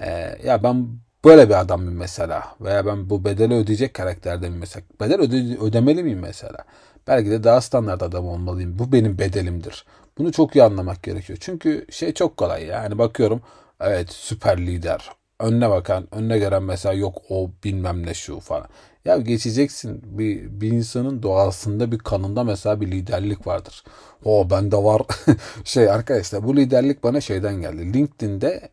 Ee, 0.00 0.38
ya 0.44 0.62
ben 0.62 0.88
böyle 1.24 1.48
bir 1.48 1.60
adamım 1.60 1.94
mesela. 1.94 2.56
Veya 2.60 2.86
ben 2.86 3.10
bu 3.10 3.24
bedeli 3.24 3.54
ödeyecek 3.54 3.94
karakterde 3.94 4.48
miyim 4.48 4.60
mesela. 4.60 4.84
Bedel 5.00 5.20
öde, 5.20 5.58
ödemeli 5.58 6.02
miyim 6.02 6.18
mesela. 6.18 6.64
Belki 7.06 7.30
de 7.30 7.44
daha 7.44 7.60
standart 7.60 8.02
adam 8.02 8.28
olmalıyım. 8.28 8.78
Bu 8.78 8.92
benim 8.92 9.18
bedelimdir. 9.18 9.84
Bunu 10.18 10.32
çok 10.32 10.56
iyi 10.56 10.62
anlamak 10.62 11.02
gerekiyor. 11.02 11.38
Çünkü 11.42 11.86
şey 11.90 12.14
çok 12.14 12.36
kolay 12.36 12.66
yani 12.66 12.98
bakıyorum 12.98 13.42
evet 13.80 14.12
süper 14.12 14.58
lider. 14.66 15.10
Önüne 15.40 15.70
bakan, 15.70 16.08
önüne 16.14 16.38
gelen 16.38 16.62
mesela 16.62 16.94
yok 16.94 17.22
o 17.28 17.50
bilmem 17.64 18.06
ne 18.06 18.14
şu 18.14 18.40
falan. 18.40 18.68
Ya 19.04 19.16
geçeceksin. 19.16 20.18
Bir, 20.18 20.60
bir 20.60 20.70
insanın 20.70 21.22
doğasında 21.22 21.92
bir 21.92 21.98
kanında 21.98 22.44
mesela 22.44 22.80
bir 22.80 22.90
liderlik 22.90 23.46
vardır. 23.46 23.84
O 24.24 24.50
bende 24.50 24.76
var. 24.76 25.02
şey 25.64 25.90
arkadaşlar 25.90 26.44
bu 26.44 26.56
liderlik 26.56 27.04
bana 27.04 27.20
şeyden 27.20 27.60
geldi. 27.60 27.92
LinkedIn'de 27.94 28.70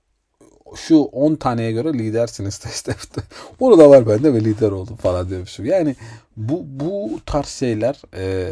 şu 0.76 0.98
10 0.98 1.36
taneye 1.36 1.72
göre 1.72 1.94
lidersiniz 1.94 2.58
test 2.58 2.90
işte. 3.00 3.22
Onu 3.60 3.78
da 3.80 3.90
var 3.90 4.08
bende 4.08 4.34
ve 4.34 4.40
lider 4.44 4.72
oldum 4.72 4.96
falan 4.96 5.30
demişim. 5.30 5.66
Yani 5.66 5.96
bu 6.38 6.64
bu 6.66 7.20
tarz 7.26 7.48
şeyler 7.48 8.02
e, 8.16 8.52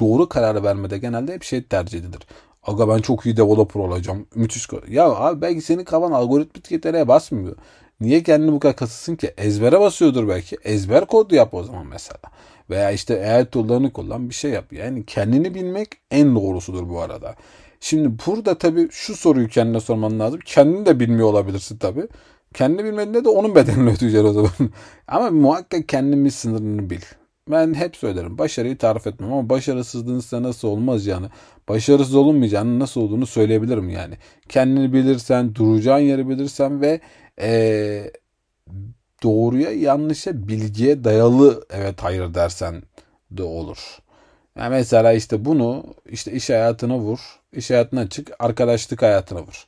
doğru 0.00 0.28
kararı 0.28 0.62
vermede 0.62 0.98
genelde 0.98 1.34
hep 1.34 1.42
şey 1.42 1.62
tercih 1.62 1.98
edilir. 1.98 2.20
Aga 2.68 2.88
ben 2.88 2.98
çok 2.98 3.26
iyi 3.26 3.36
developer 3.36 3.80
olacağım. 3.80 4.26
Müthiş. 4.34 4.68
Ya 4.88 5.04
abi 5.04 5.40
belki 5.42 5.60
senin 5.60 5.84
kafan 5.84 6.12
algoritmik 6.12 6.70
yeteneğe 6.70 7.08
basmıyor. 7.08 7.56
Niye 8.00 8.22
kendini 8.22 8.52
bu 8.52 8.60
kadar 8.60 8.76
kasılsın 8.76 9.16
ki? 9.16 9.34
Ezbere 9.38 9.80
basıyordur 9.80 10.28
belki. 10.28 10.56
Ezber 10.64 11.06
kodu 11.06 11.34
yap 11.34 11.54
o 11.54 11.62
zaman 11.64 11.86
mesela. 11.86 12.18
Veya 12.70 12.90
işte 12.90 13.32
AI 13.32 13.46
tool'larını 13.46 13.92
kullan 13.92 14.28
bir 14.28 14.34
şey 14.34 14.50
yap. 14.50 14.72
Yani 14.72 15.06
kendini 15.06 15.54
bilmek 15.54 15.88
en 16.10 16.34
doğrusudur 16.34 16.88
bu 16.88 17.00
arada. 17.00 17.34
Şimdi 17.80 18.08
burada 18.26 18.58
tabii 18.58 18.88
şu 18.90 19.16
soruyu 19.16 19.48
kendine 19.48 19.80
sorman 19.80 20.20
lazım. 20.20 20.40
Kendini 20.44 20.86
de 20.86 21.00
bilmiyor 21.00 21.28
olabilirsin 21.28 21.78
tabii. 21.78 22.08
Kendini 22.54 22.84
bilmediğinde 22.84 23.24
de 23.24 23.28
onun 23.28 23.54
bedelini 23.54 23.90
ödeyeceksin 23.96 24.24
o 24.24 24.32
zaman. 24.32 24.50
ama 25.08 25.30
muhakkak 25.30 25.88
kendinin 25.88 26.28
sınırını 26.28 26.90
bil. 26.90 27.00
Ben 27.50 27.74
hep 27.74 27.96
söylerim. 27.96 28.38
Başarıyı 28.38 28.78
tarif 28.78 29.06
etmem 29.06 29.32
ama 29.32 29.48
başarısızlığın 29.48 30.20
size 30.20 30.42
nasıl 30.42 30.68
olmaz 30.68 31.06
yani. 31.06 31.26
Başarısız 31.68 32.14
olunmayacağını 32.14 32.78
nasıl 32.78 33.00
olduğunu 33.00 33.26
söyleyebilirim 33.26 33.88
yani. 33.88 34.14
Kendini 34.48 34.92
bilirsen, 34.92 35.54
duracağın 35.54 35.98
yeri 35.98 36.28
bilirsen 36.28 36.80
ve 36.80 37.00
ee, 37.40 38.10
doğruya 39.22 39.70
yanlışa 39.72 40.48
bilgiye 40.48 41.04
dayalı 41.04 41.66
evet 41.70 42.02
hayır 42.02 42.34
dersen 42.34 42.82
de 43.30 43.42
olur. 43.42 43.98
Yani 44.56 44.70
mesela 44.70 45.12
işte 45.12 45.44
bunu 45.44 45.84
işte 46.06 46.32
iş 46.32 46.50
hayatına 46.50 46.98
vur. 46.98 47.18
iş 47.52 47.70
hayatına 47.70 48.08
çık. 48.08 48.30
Arkadaşlık 48.38 49.02
hayatına 49.02 49.42
vur. 49.42 49.66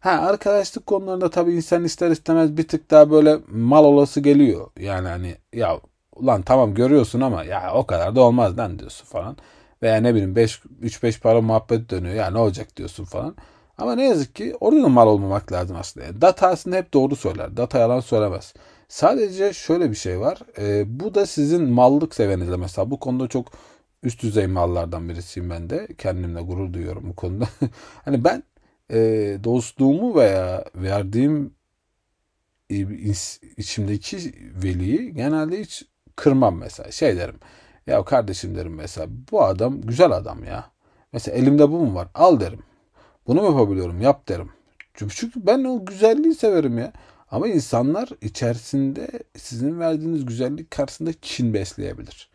Ha 0.00 0.10
arkadaşlık 0.10 0.86
konularında 0.86 1.30
tabii 1.30 1.52
insan 1.52 1.84
ister 1.84 2.10
istemez 2.10 2.56
bir 2.56 2.68
tık 2.68 2.90
daha 2.90 3.10
böyle 3.10 3.38
mal 3.48 3.84
olası 3.84 4.20
geliyor. 4.20 4.70
Yani 4.78 5.08
hani 5.08 5.36
ya 5.52 5.80
ulan 6.16 6.42
tamam 6.42 6.74
görüyorsun 6.74 7.20
ama 7.20 7.44
ya 7.44 7.74
o 7.74 7.86
kadar 7.86 8.16
da 8.16 8.20
olmaz 8.20 8.58
lan 8.58 8.78
diyorsun 8.78 9.06
falan. 9.06 9.36
Veya 9.82 9.96
ne 9.96 10.14
bileyim 10.14 10.34
3-5 10.34 11.20
para 11.20 11.40
muhabbet 11.40 11.90
dönüyor. 11.90 12.14
Ya 12.14 12.30
ne 12.30 12.38
olacak 12.38 12.76
diyorsun 12.76 13.04
falan. 13.04 13.36
Ama 13.78 13.94
ne 13.94 14.08
yazık 14.08 14.34
ki 14.34 14.56
orada 14.60 14.82
da 14.82 14.88
mal 14.88 15.06
olmamak 15.06 15.52
lazım 15.52 15.76
aslında. 15.80 16.06
Yani 16.06 16.20
data 16.20 16.48
aslında 16.48 16.76
hep 16.76 16.94
doğru 16.94 17.16
söyler. 17.16 17.56
Data 17.56 17.78
yalan 17.78 18.00
söylemez. 18.00 18.54
Sadece 18.88 19.52
şöyle 19.52 19.90
bir 19.90 19.96
şey 19.96 20.20
var. 20.20 20.38
E, 20.58 21.00
bu 21.00 21.14
da 21.14 21.26
sizin 21.26 21.62
mallık 21.70 22.14
sevenizle 22.14 22.56
mesela. 22.56 22.90
Bu 22.90 23.00
konuda 23.00 23.28
çok 23.28 23.52
üst 24.02 24.22
düzey 24.22 24.46
mallardan 24.46 25.08
birisiyim 25.08 25.50
ben 25.50 25.70
de. 25.70 25.88
Kendimle 25.98 26.40
gurur 26.40 26.72
duyuyorum 26.72 27.08
bu 27.08 27.16
konuda. 27.16 27.48
hani 28.04 28.24
ben 28.24 28.42
e, 28.90 28.98
dostluğumu 29.44 30.14
veya 30.16 30.64
verdiğim 30.74 31.54
içimdeki 33.56 34.16
veliyi 34.62 35.14
genelde 35.14 35.60
hiç 35.60 35.84
kırmam 36.16 36.58
mesela. 36.58 36.90
Şey 36.92 37.16
derim. 37.16 37.38
Ya 37.86 38.04
kardeşim 38.04 38.54
derim 38.54 38.74
mesela 38.74 39.06
bu 39.32 39.44
adam 39.44 39.80
güzel 39.80 40.10
adam 40.10 40.44
ya. 40.44 40.70
Mesela 41.12 41.36
elimde 41.36 41.70
bu 41.70 41.78
mu 41.78 41.94
var? 41.94 42.08
Al 42.14 42.40
derim. 42.40 42.62
Bunu 43.26 43.40
mu 43.40 43.46
yapabiliyorum? 43.46 44.00
Yap 44.00 44.28
derim. 44.28 44.50
Çünkü 44.94 45.46
ben 45.46 45.64
o 45.64 45.84
güzelliği 45.84 46.34
severim 46.34 46.78
ya. 46.78 46.92
Ama 47.30 47.48
insanlar 47.48 48.08
içerisinde 48.20 49.08
sizin 49.36 49.80
verdiğiniz 49.80 50.26
güzellik 50.26 50.70
karşısında 50.70 51.12
kin 51.22 51.54
besleyebilir. 51.54 52.30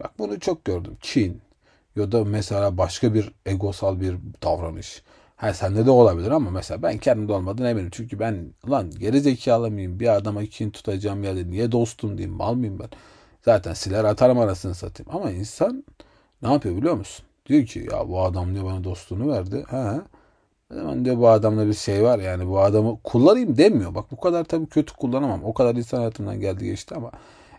Bak 0.00 0.18
bunu 0.18 0.40
çok 0.40 0.64
gördüm. 0.64 0.96
Kin. 1.00 1.42
Ya 1.96 2.12
da 2.12 2.24
mesela 2.24 2.78
başka 2.78 3.14
bir 3.14 3.32
egosal 3.46 4.00
bir 4.00 4.16
davranış. 4.42 5.02
Ha 5.36 5.54
sende 5.54 5.86
de 5.86 5.90
olabilir 5.90 6.30
ama 6.30 6.50
mesela 6.50 6.82
ben 6.82 6.98
kendimde 6.98 7.32
olmadığını 7.32 7.68
eminim. 7.68 7.88
Çünkü 7.92 8.18
ben 8.18 8.54
lan 8.70 8.90
geri 8.90 9.20
zekalı 9.20 9.70
mıyım? 9.70 10.00
Bir 10.00 10.16
adama 10.16 10.46
kin 10.46 10.70
tutacağım 10.70 11.24
yerde 11.24 11.50
niye 11.50 11.72
dostum 11.72 12.18
diyeyim? 12.18 12.36
Mal 12.36 12.54
mıyım 12.54 12.78
ben? 12.78 12.88
Zaten 13.44 13.74
siler 13.74 14.04
atarım 14.04 14.38
arasını 14.38 14.74
satayım. 14.74 15.10
Ama 15.16 15.30
insan 15.30 15.84
ne 16.42 16.52
yapıyor 16.52 16.76
biliyor 16.76 16.94
musun? 16.94 17.26
Diyor 17.46 17.66
ki 17.66 17.88
ya 17.92 18.08
bu 18.08 18.20
adam 18.22 18.54
diyor 18.54 18.64
bana 18.64 18.84
dostluğunu 18.84 19.32
verdi. 19.32 19.64
O 20.72 20.74
zaman 20.74 21.04
diyor 21.04 21.18
bu 21.18 21.28
adamda 21.28 21.66
bir 21.66 21.74
şey 21.74 22.02
var 22.02 22.18
yani 22.18 22.48
bu 22.48 22.60
adamı 22.60 22.98
kullanayım 23.04 23.56
demiyor. 23.56 23.94
Bak 23.94 24.10
bu 24.10 24.16
kadar 24.16 24.44
tabii 24.44 24.66
kötü 24.66 24.94
kullanamam. 24.96 25.44
O 25.44 25.54
kadar 25.54 25.74
insan 25.74 25.98
hayatımdan 25.98 26.40
geldi 26.40 26.64
geçti 26.64 26.94
ama 26.94 27.10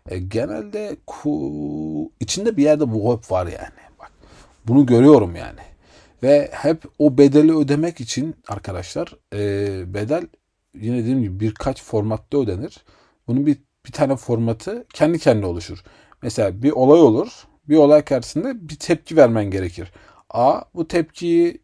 e, 0.09 0.19
genelde 0.19 0.97
ku, 1.07 2.11
içinde 2.19 2.57
bir 2.57 2.63
yerde 2.63 2.93
bu 2.93 3.13
hep 3.17 3.31
var 3.31 3.45
yani. 3.45 3.95
Bak 3.99 4.11
bunu 4.67 4.85
görüyorum 4.85 5.35
yani. 5.35 5.59
Ve 6.23 6.49
hep 6.51 6.83
o 6.99 7.17
bedeli 7.17 7.57
ödemek 7.57 8.01
için 8.01 8.35
arkadaşlar 8.47 9.15
e, 9.33 9.93
bedel 9.93 10.27
yine 10.73 10.97
dediğim 10.97 11.21
gibi 11.21 11.39
birkaç 11.39 11.83
formatta 11.83 12.37
ödenir. 12.37 12.85
Bunun 13.27 13.45
bir, 13.45 13.57
bir 13.85 13.91
tane 13.91 14.15
formatı 14.15 14.85
kendi 14.93 15.19
kendine 15.19 15.45
oluşur. 15.45 15.83
Mesela 16.21 16.63
bir 16.63 16.71
olay 16.71 17.01
olur. 17.01 17.47
Bir 17.69 17.77
olay 17.77 18.01
karşısında 18.05 18.69
bir 18.69 18.75
tepki 18.75 19.17
vermen 19.17 19.45
gerekir. 19.45 19.91
A. 20.29 20.61
Bu 20.75 20.87
tepkiyi 20.87 21.61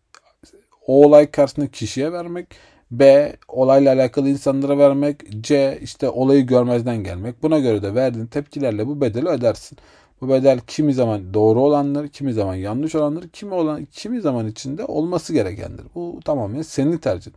o 0.88 1.06
olay 1.06 1.32
karşısında 1.32 1.68
kişiye 1.68 2.12
vermek. 2.12 2.48
B. 2.92 3.34
Olayla 3.48 3.94
alakalı 3.94 4.30
insanlara 4.30 4.78
vermek. 4.78 5.22
C. 5.42 5.80
işte 5.82 6.10
olayı 6.10 6.48
görmezden 6.48 7.04
gelmek. 7.04 7.44
Buna 7.44 7.60
göre 7.60 7.84
de 7.84 7.96
verdiğin 7.96 8.26
tepkilerle 8.28 8.88
bu 8.88 9.02
bedeli 9.02 9.28
ödersin. 9.28 9.78
Bu 10.22 10.30
bedel 10.30 10.60
kimi 10.68 10.94
zaman 10.94 11.34
doğru 11.34 11.62
olandır, 11.62 12.08
kimi 12.08 12.34
zaman 12.34 12.56
yanlış 12.56 12.96
olandır, 12.96 13.30
kimi 13.30 13.54
olan 13.54 13.86
kimi 13.86 14.22
zaman 14.22 14.48
içinde 14.48 14.86
olması 14.86 15.34
gerekendir. 15.34 15.86
Bu 15.96 16.20
tamamen 16.26 16.62
senin 16.62 16.98
tercihin. 16.98 17.36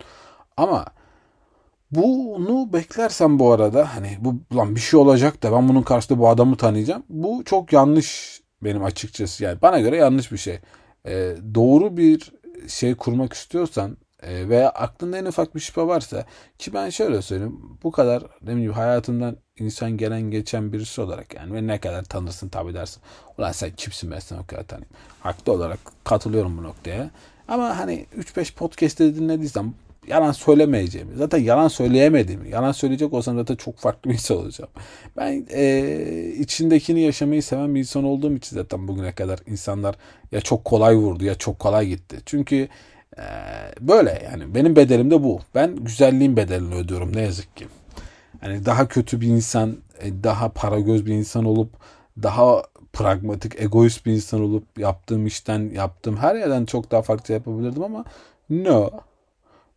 Ama 0.57 0.85
bunu 1.95 2.73
beklersen 2.73 3.39
bu 3.39 3.53
arada 3.53 3.95
hani 3.97 4.19
bu 4.21 4.57
lan 4.57 4.75
bir 4.75 4.81
şey 4.81 5.01
olacak 5.01 5.43
da 5.43 5.53
ben 5.53 5.69
bunun 5.69 5.83
karşısında 5.83 6.19
bu 6.19 6.29
adamı 6.29 6.57
tanıyacağım. 6.57 7.03
Bu 7.09 7.43
çok 7.45 7.73
yanlış 7.73 8.41
benim 8.63 8.85
açıkçası 8.85 9.45
yani 9.45 9.63
bana 9.63 9.81
göre 9.81 9.97
yanlış 9.97 10.33
bir 10.33 10.39
şey. 10.39 10.59
Ee, 11.07 11.37
doğru 11.55 11.97
bir 11.97 12.33
şey 12.69 12.95
kurmak 12.95 13.33
istiyorsan 13.33 13.97
e, 14.23 14.49
veya 14.49 14.71
aklında 14.71 15.19
en 15.19 15.25
ufak 15.25 15.55
bir 15.55 15.61
şüphe 15.61 15.83
varsa 15.83 16.25
ki 16.59 16.75
ben 16.75 16.91
şöyle 16.91 17.23
söyleyeyim 17.23 17.61
bu 17.83 17.93
kadar 17.93 18.23
demin 18.43 18.63
gibi 18.63 18.73
hayatımdan 18.73 19.37
insan 19.59 19.97
gelen 19.97 20.23
geçen 20.23 20.73
birisi 20.73 21.01
olarak 21.01 21.35
yani 21.35 21.55
ve 21.55 21.67
ne 21.67 21.81
kadar 21.81 22.05
tanırsın 22.05 22.49
tabi 22.49 22.75
dersin. 22.75 23.03
Ulan 23.39 23.53
sen 23.53 23.71
kimsin 23.77 24.11
ben 24.11 24.19
sana 24.19 24.41
o 24.41 24.47
kadar 24.47 24.65
tanıyayım. 24.65 24.95
Haklı 25.21 25.53
olarak 25.53 25.79
katılıyorum 26.05 26.59
bu 26.59 26.63
noktaya. 26.63 27.11
Ama 27.49 27.79
hani 27.79 28.07
3-5 28.19 28.55
podcast'te 28.55 29.15
dinlediysem 29.15 29.75
yalan 30.09 30.33
söylemeyeceğimi, 30.33 31.17
zaten 31.17 31.39
yalan 31.39 31.69
söyleyemediğimi, 31.69 32.51
yalan 32.51 32.73
söyleyecek 32.73 33.13
olsam 33.13 33.37
zaten 33.37 33.57
çok 33.57 33.77
farklı 33.77 34.11
bir 34.11 34.15
insan 34.15 34.37
olacağım. 34.37 34.71
Ben 35.17 35.47
e, 35.51 36.33
içindekini 36.39 37.01
yaşamayı 37.01 37.43
seven 37.43 37.75
bir 37.75 37.81
insan 37.81 38.05
olduğum 38.05 38.37
için 38.37 38.57
zaten 38.57 38.89
bugüne 38.89 39.13
kadar 39.13 39.39
insanlar 39.47 39.95
ya 40.33 40.41
çok 40.41 40.65
kolay 40.65 40.97
vurdu 40.97 41.25
ya 41.25 41.35
çok 41.35 41.59
kolay 41.59 41.87
gitti. 41.87 42.17
Çünkü 42.27 42.69
e, 43.19 43.25
böyle 43.81 44.23
yani 44.33 44.55
benim 44.55 44.77
bedelim 44.77 45.11
de 45.11 45.23
bu. 45.23 45.41
Ben 45.55 45.77
güzelliğin 45.77 46.37
bedelini 46.37 46.75
ödüyorum 46.75 47.17
ne 47.17 47.23
yazık 47.23 47.57
ki. 47.57 47.67
Yani 48.43 48.67
daha 48.67 48.89
kötü 48.89 49.21
bir 49.21 49.27
insan, 49.27 49.77
e, 50.01 50.25
daha 50.25 50.49
para 50.49 50.81
göz 50.81 51.07
bir 51.07 51.13
insan 51.13 51.45
olup 51.45 51.71
daha 52.23 52.63
pragmatik, 52.93 53.61
egoist 53.61 54.07
bir 54.07 54.13
insan 54.13 54.41
olup 54.41 54.79
yaptığım 54.79 55.27
işten, 55.27 55.71
yaptığım 55.75 56.17
her 56.17 56.35
yerden 56.35 56.65
çok 56.65 56.91
daha 56.91 57.03
farklı 57.03 57.35
yapabilirdim 57.35 57.83
ama 57.83 58.05
no. 58.51 58.91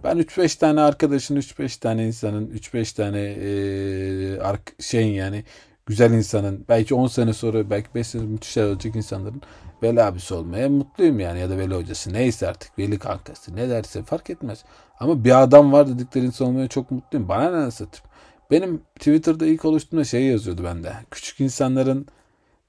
Ben 0.04 0.18
3-5 0.18 0.60
tane 0.60 0.82
arkadaşın, 0.82 1.36
3-5 1.36 1.80
tane 1.80 2.08
insanın, 2.08 2.48
3-5 2.48 2.96
tane 2.96 3.20
e, 3.20 4.84
şeyin 4.84 5.14
yani 5.14 5.44
güzel 5.86 6.12
insanın, 6.12 6.66
belki 6.70 6.96
10 6.96 7.08
sene 7.08 7.34
sonra, 7.34 7.70
belki 7.70 7.96
5 7.96 8.08
sene 8.08 8.24
müthiş 8.24 8.58
olacak 8.58 8.96
insanların 8.96 9.42
veli 9.84 10.04
abisi 10.04 10.34
olmaya 10.34 10.70
mutluyum 10.70 11.20
yani 11.20 11.40
ya 11.40 11.50
da 11.50 11.58
veli 11.58 11.76
hocası 11.76 12.14
neyse 12.14 12.48
artık 12.48 12.80
veli 12.80 13.00
kankası 13.00 13.56
ne 13.56 13.70
derse 13.70 14.04
fark 14.04 14.30
etmez. 14.30 14.64
Ama 15.00 15.24
bir 15.24 15.44
adam 15.44 15.72
var 15.72 15.88
dedikleri 15.88 16.26
insan 16.26 16.48
olmaya 16.48 16.68
çok 16.68 16.92
mutluyum. 16.92 17.30
Bana 17.30 17.66
ne 17.66 17.72
satayım. 17.72 18.06
Benim 18.52 18.82
Twitter'da 18.96 19.46
ilk 19.46 19.66
oluştuğumda 19.66 20.04
şey 20.04 20.24
yazıyordu 20.24 20.64
bende. 20.64 20.94
Küçük 21.12 21.40
insanların 21.40 22.08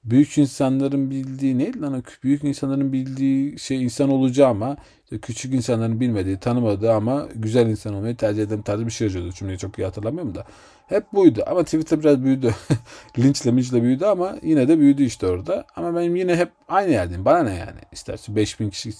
büyük 0.04 0.38
insanların 0.38 1.10
bildiği 1.10 1.58
ne 1.58 1.80
lan 1.80 2.02
büyük 2.22 2.44
insanların 2.44 2.92
bildiği 2.92 3.58
şey 3.58 3.82
insan 3.84 4.10
olacağı 4.10 4.48
ama 4.48 4.76
işte 5.04 5.18
küçük 5.18 5.54
insanların 5.54 6.00
bilmediği, 6.00 6.38
tanımadığı 6.38 6.92
ama 6.92 7.28
güzel 7.34 7.66
insan 7.66 7.94
olmayı 7.94 8.16
tercih 8.16 8.42
eden 8.42 8.62
tarzı 8.62 8.86
bir 8.86 8.90
şey 8.90 9.06
yazıyordu. 9.06 9.32
Cümleyi 9.32 9.58
çok 9.58 9.78
iyi 9.78 9.84
hatırlamıyorum 9.84 10.34
da. 10.34 10.46
Hep 10.86 11.12
buydu 11.12 11.42
ama 11.46 11.64
Twitter 11.64 12.00
biraz 12.00 12.24
büyüdü. 12.24 12.54
linçle 13.18 13.50
minçle 13.50 13.82
büyüdü 13.82 14.04
ama 14.04 14.38
yine 14.42 14.68
de 14.68 14.78
büyüdü 14.78 15.04
işte 15.04 15.26
orada. 15.26 15.66
Ama 15.76 15.96
benim 15.96 16.16
yine 16.16 16.36
hep 16.36 16.52
aynı 16.68 16.90
yerdeyim. 16.90 17.24
Bana 17.24 17.42
ne 17.42 17.54
yani? 17.54 17.80
İsterse 17.92 18.36
5000 18.36 18.70
kişi 18.70 18.90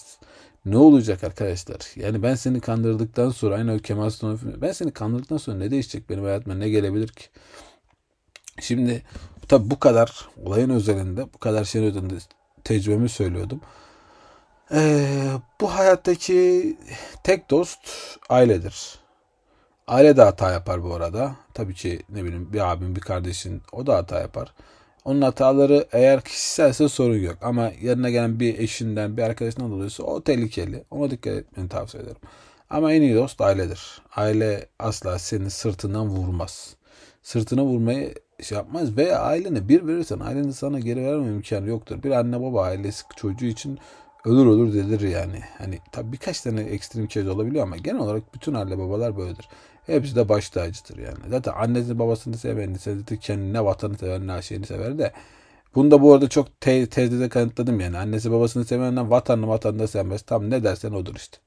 ne 0.66 0.76
olacak 0.76 1.24
arkadaşlar? 1.24 1.76
Yani 1.96 2.22
ben 2.22 2.34
seni 2.34 2.60
kandırdıktan 2.60 3.30
sonra 3.30 3.54
aynı 3.54 3.74
o 3.74 3.78
Kemal 3.78 4.10
Sunal. 4.10 4.38
Ben 4.62 4.72
seni 4.72 4.90
kandırdıktan 4.90 5.36
sonra 5.36 5.56
ne 5.56 5.70
değişecek 5.70 6.10
benim 6.10 6.24
hayatıma 6.24 6.54
ne 6.54 6.68
gelebilir 6.68 7.08
ki? 7.08 7.24
Şimdi 8.60 9.02
tabi 9.48 9.70
bu 9.70 9.80
kadar 9.80 10.28
olayın 10.44 10.70
özelinde 10.70 11.32
bu 11.34 11.38
kadar 11.38 11.64
şeyin 11.64 11.86
özelinde 11.86 12.14
tecrübemi 12.64 13.08
söylüyordum. 13.08 13.60
Ee, 14.72 15.06
bu 15.60 15.74
hayattaki 15.74 16.76
tek 17.24 17.50
dost 17.50 17.78
ailedir. 18.28 18.98
Aile 19.88 20.16
de 20.16 20.22
hata 20.22 20.52
yapar 20.52 20.82
bu 20.84 20.94
arada. 20.94 21.36
Tabii 21.54 21.74
ki 21.74 22.02
ne 22.08 22.24
bileyim 22.24 22.52
bir 22.52 22.70
abim 22.70 22.96
bir 22.96 23.00
kardeşin 23.00 23.62
o 23.72 23.86
da 23.86 23.96
hata 23.96 24.20
yapar. 24.20 24.54
Onun 25.04 25.22
hataları 25.22 25.88
eğer 25.92 26.20
kişiselse 26.20 26.88
sorun 26.88 27.18
yok. 27.18 27.36
Ama 27.42 27.72
yerine 27.82 28.10
gelen 28.10 28.40
bir 28.40 28.58
eşinden, 28.58 29.16
bir 29.16 29.22
arkadaşından 29.22 29.70
dolayısı 29.70 30.04
o 30.04 30.24
tehlikeli. 30.24 30.84
Ona 30.90 31.10
dikkat 31.10 31.32
etmeni 31.32 31.68
tavsiye 31.68 32.02
ederim. 32.02 32.20
Ama 32.70 32.92
en 32.92 33.02
iyi 33.02 33.14
dost 33.14 33.40
ailedir. 33.40 34.02
Aile 34.16 34.66
asla 34.78 35.18
senin 35.18 35.48
sırtından 35.48 36.08
vurmaz. 36.08 36.76
Sırtına 37.22 37.64
vurmayı 37.64 38.14
şey 38.42 38.58
yapmaz 38.58 38.96
veya 38.96 39.20
ailene 39.20 39.68
bir 39.68 39.86
verirsen 39.86 40.20
ailenin 40.20 40.50
sana 40.50 40.80
geri 40.80 41.04
verme 41.04 41.28
imkanı 41.28 41.68
yoktur. 41.68 42.02
Bir 42.02 42.10
anne 42.10 42.40
baba 42.40 42.62
ailesi 42.62 43.04
çocuğu 43.16 43.46
için 43.46 43.78
ölür 44.24 44.46
ölür 44.46 44.74
dedir 44.74 45.00
yani. 45.08 45.40
Hani 45.58 45.78
tabii 45.92 46.12
birkaç 46.12 46.40
tane 46.40 46.60
ekstrem 46.62 47.06
kez 47.06 47.28
olabiliyor 47.28 47.62
ama 47.62 47.76
genel 47.76 48.00
olarak 48.00 48.34
bütün 48.34 48.54
aile 48.54 48.78
babalar 48.78 49.16
böyledir. 49.16 49.48
Hepsi 49.86 50.16
de 50.16 50.28
baş 50.28 50.50
tacıdır 50.50 50.98
yani. 50.98 51.18
Zaten 51.30 51.52
annesini 51.52 51.98
babasını 51.98 52.36
seven, 52.38 52.74
zaten 52.74 53.16
kendine 53.16 53.64
vatanı 53.64 53.98
seven, 53.98 54.28
ne 54.28 54.42
şeyini 54.42 54.66
sever 54.66 54.98
de. 54.98 55.12
Bunu 55.74 55.90
da 55.90 56.02
bu 56.02 56.12
arada 56.14 56.28
çok 56.28 56.60
te 56.60 56.88
tezde 56.88 57.28
kanıtladım 57.28 57.80
yani. 57.80 57.98
Annesi 57.98 58.32
babasını 58.32 58.64
sevenden 58.64 59.10
vatanını 59.10 59.48
vatanını 59.48 59.88
sevmez. 59.88 60.22
Tam 60.22 60.50
ne 60.50 60.64
dersen 60.64 60.92
odur 60.92 61.16
işte. 61.16 61.38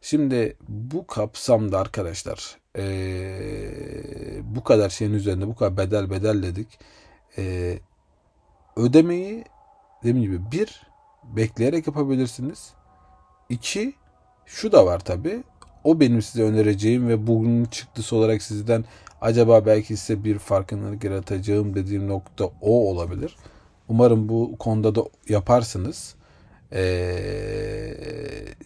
Şimdi 0.00 0.56
bu 0.68 1.06
kapsamda 1.06 1.78
arkadaşlar 1.78 2.56
ee, 2.78 4.40
bu 4.42 4.64
kadar 4.64 4.90
şeyin 4.90 5.12
üzerinde 5.12 5.46
bu 5.46 5.54
kadar 5.54 5.76
bedel 5.76 6.10
bedel 6.10 6.42
dedik. 6.42 6.78
Ee, 7.38 7.78
ödemeyi 8.76 9.44
dediğim 10.02 10.20
gibi 10.22 10.52
bir 10.52 10.86
bekleyerek 11.36 11.86
yapabilirsiniz. 11.86 12.72
İki 13.48 13.94
şu 14.46 14.72
da 14.72 14.86
var 14.86 15.00
tabi 15.00 15.42
o 15.84 16.00
benim 16.00 16.22
size 16.22 16.42
önereceğim 16.42 17.08
ve 17.08 17.26
bugün 17.26 17.64
çıktısı 17.64 18.16
olarak 18.16 18.42
sizden 18.42 18.84
acaba 19.20 19.66
belki 19.66 19.96
size 19.96 20.24
bir 20.24 20.38
farkındalık 20.38 21.04
yaratacağım 21.04 21.74
dediğim 21.74 22.08
nokta 22.08 22.44
o 22.44 22.90
olabilir. 22.90 23.36
Umarım 23.88 24.28
bu 24.28 24.56
konuda 24.58 24.94
da 24.94 25.04
yaparsınız. 25.28 26.14
Ee, 26.74 27.94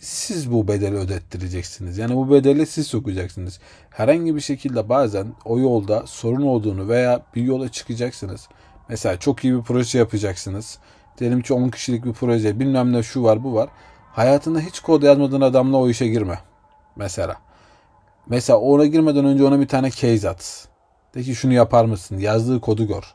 siz 0.00 0.52
bu 0.52 0.68
bedeli 0.68 0.96
ödettireceksiniz. 0.96 1.98
Yani 1.98 2.16
bu 2.16 2.30
bedeli 2.30 2.66
siz 2.66 2.86
sokacaksınız. 2.86 3.60
Herhangi 3.90 4.36
bir 4.36 4.40
şekilde 4.40 4.88
bazen 4.88 5.26
o 5.44 5.58
yolda 5.58 6.06
sorun 6.06 6.42
olduğunu 6.42 6.88
veya 6.88 7.22
bir 7.34 7.42
yola 7.42 7.68
çıkacaksınız. 7.68 8.48
Mesela 8.88 9.18
çok 9.18 9.44
iyi 9.44 9.56
bir 9.56 9.62
proje 9.62 9.98
yapacaksınız. 9.98 10.78
Diyelim 11.18 11.42
ki 11.42 11.54
10 11.54 11.68
kişilik 11.68 12.04
bir 12.04 12.12
proje 12.12 12.60
bilmem 12.60 12.92
ne 12.92 13.02
şu 13.02 13.22
var 13.22 13.44
bu 13.44 13.54
var. 13.54 13.68
Hayatında 14.12 14.60
hiç 14.60 14.80
kod 14.80 15.02
yazmadığın 15.02 15.40
adamla 15.40 15.76
o 15.76 15.88
işe 15.88 16.08
girme. 16.08 16.38
Mesela. 16.96 17.36
Mesela 18.26 18.58
ona 18.58 18.86
girmeden 18.86 19.24
önce 19.24 19.44
ona 19.44 19.60
bir 19.60 19.68
tane 19.68 19.90
case 19.90 20.28
at. 20.28 20.68
De 21.14 21.22
ki 21.22 21.34
şunu 21.34 21.52
yapar 21.52 21.84
mısın? 21.84 22.18
Yazdığı 22.18 22.60
kodu 22.60 22.86
gör. 22.86 23.14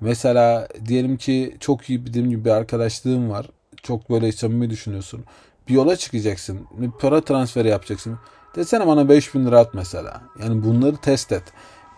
Mesela 0.00 0.68
diyelim 0.86 1.16
ki 1.16 1.56
çok 1.60 1.90
iyi 1.90 2.06
dediğim 2.06 2.30
gibi 2.30 2.44
bir 2.44 2.50
arkadaşlığın 2.50 3.30
var. 3.30 3.46
Çok 3.82 4.10
böyle 4.10 4.32
samimi 4.32 4.70
düşünüyorsun. 4.70 5.24
Bir 5.68 5.74
yola 5.74 5.96
çıkacaksın. 5.96 6.66
Bir 6.70 6.90
para 6.90 7.20
transferi 7.20 7.68
yapacaksın. 7.68 8.18
Desene 8.56 8.86
bana 8.86 9.08
5000 9.08 9.46
lira 9.46 9.60
at 9.60 9.74
mesela. 9.74 10.20
Yani 10.42 10.64
bunları 10.64 10.96
test 10.96 11.32
et. 11.32 11.42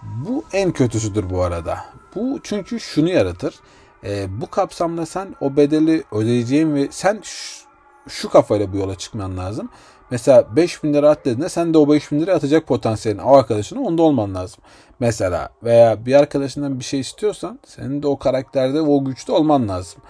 Bu 0.03 0.45
en 0.53 0.73
kötüsüdür 0.73 1.31
bu 1.31 1.43
arada. 1.43 1.79
Bu 2.14 2.40
çünkü 2.43 2.81
şunu 2.81 3.11
yaratır. 3.11 3.55
E, 4.05 4.40
bu 4.40 4.47
kapsamda 4.47 5.07
sen 5.07 5.37
o 5.40 5.57
bedeli 5.57 6.05
ödeyeceğin 6.12 6.75
ve 6.75 6.88
sen 6.90 7.21
şu, 7.23 7.64
şu 8.09 8.31
kafayla 8.31 8.73
bu 8.73 8.77
yola 8.77 8.95
çıkman 8.95 9.37
lazım. 9.37 9.69
Mesela 10.11 10.57
5000 10.57 10.95
lira 10.95 11.11
at 11.11 11.25
dediğinde 11.25 11.49
sen 11.49 11.75
de 11.75 11.79
o 11.79 11.88
5000 11.88 12.21
lira 12.21 12.35
atacak 12.35 12.66
potansiyelin 12.66 13.19
o 13.19 13.37
arkadaşının 13.37 13.85
onda 13.85 14.03
olman 14.03 14.35
lazım. 14.35 14.62
Mesela 15.01 15.49
veya 15.62 16.07
bir 16.07 16.14
arkadaşından 16.14 16.79
bir 16.79 16.85
şey 16.85 17.01
istiyorsan 17.01 17.59
senin 17.66 18.03
de 18.03 18.07
o 18.07 18.19
karakterde 18.19 18.81
o 18.81 19.05
güçte 19.05 19.33
olman 19.33 19.69
lazım. 19.69 20.03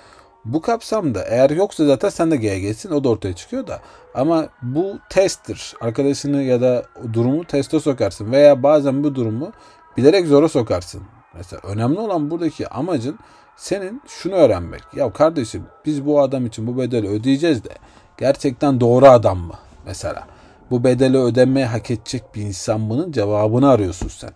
Bu 0.44 0.61
kapsamda 0.61 1.22
eğer 1.22 1.50
yoksa 1.50 1.87
zaten 1.87 2.09
sen 2.09 2.31
de 2.31 2.37
GG'sin 2.37 2.90
o 2.90 3.05
da 3.05 3.09
ortaya 3.09 3.35
çıkıyor 3.35 3.66
da. 3.66 3.81
Ama 4.14 4.48
bu 4.62 4.98
testtir. 5.11 5.74
Arkadaşını 5.81 6.42
ya 6.42 6.61
da 6.61 6.85
durumu 7.12 7.44
teste 7.44 7.81
sokarsın 7.81 8.33
veya 8.33 8.62
bazen 8.62 9.05
bu 9.05 9.14
durumu 9.14 9.53
bilerek 9.96 10.26
zora 10.26 10.48
sokarsın. 10.48 11.03
Mesela 11.35 11.62
önemli 11.64 11.98
olan 11.98 12.31
buradaki 12.31 12.68
amacın 12.68 13.18
senin 13.57 14.03
şunu 14.07 14.35
öğrenmek. 14.35 14.83
Ya 14.96 15.12
kardeşim 15.12 15.64
biz 15.87 16.07
bu 16.07 16.20
adam 16.20 16.46
için 16.46 16.66
bu 16.66 16.79
bedeli 16.79 17.09
ödeyeceğiz 17.09 17.64
de 17.64 17.70
gerçekten 18.18 18.81
doğru 18.81 19.07
adam 19.07 19.38
mı? 19.38 19.55
Mesela 19.87 20.26
bu 20.70 20.85
bedeli 20.85 21.18
ödemeye 21.18 21.66
hak 21.66 21.90
edecek 21.90 22.22
bir 22.35 22.42
insan 22.42 22.90
bunun 22.90 23.12
cevabını 23.12 23.70
arıyorsun 23.70 24.09
sen. 24.09 24.31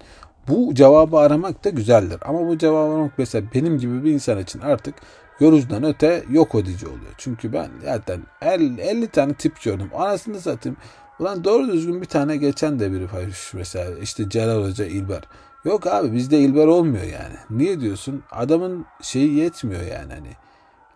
Bu 0.48 0.74
cevabı 0.74 1.16
aramak 1.16 1.64
da 1.64 1.70
güzeldir. 1.70 2.18
Ama 2.24 2.48
bu 2.48 2.58
cevabı 2.58 2.94
aramak 2.94 3.18
mesela 3.18 3.46
benim 3.54 3.78
gibi 3.78 4.04
bir 4.04 4.12
insan 4.12 4.38
için 4.38 4.60
artık 4.60 4.94
yorucudan 5.40 5.84
öte 5.84 6.24
yok 6.30 6.54
edici 6.54 6.86
oluyor. 6.86 7.14
Çünkü 7.18 7.52
ben 7.52 7.70
zaten 7.84 8.20
50, 8.42 8.80
50 8.80 9.08
tane 9.08 9.34
tip 9.34 9.62
gördüm. 9.62 9.90
Anasını 9.94 10.40
satayım. 10.40 10.76
Ulan 11.20 11.44
doğru 11.44 11.72
düzgün 11.72 12.00
bir 12.00 12.06
tane 12.06 12.36
geçen 12.36 12.78
de 12.78 12.92
biri 12.92 13.06
paylaşmış 13.06 13.54
mesela. 13.54 13.98
işte 13.98 14.28
Celal 14.28 14.64
Hoca, 14.64 14.84
İlber. 14.84 15.22
Yok 15.64 15.86
abi 15.86 16.12
bizde 16.12 16.38
İlber 16.38 16.66
olmuyor 16.66 17.04
yani. 17.04 17.36
Niye 17.50 17.80
diyorsun? 17.80 18.22
Adamın 18.30 18.86
şeyi 19.02 19.34
yetmiyor 19.34 19.82
yani 19.82 20.12
hani. 20.12 20.30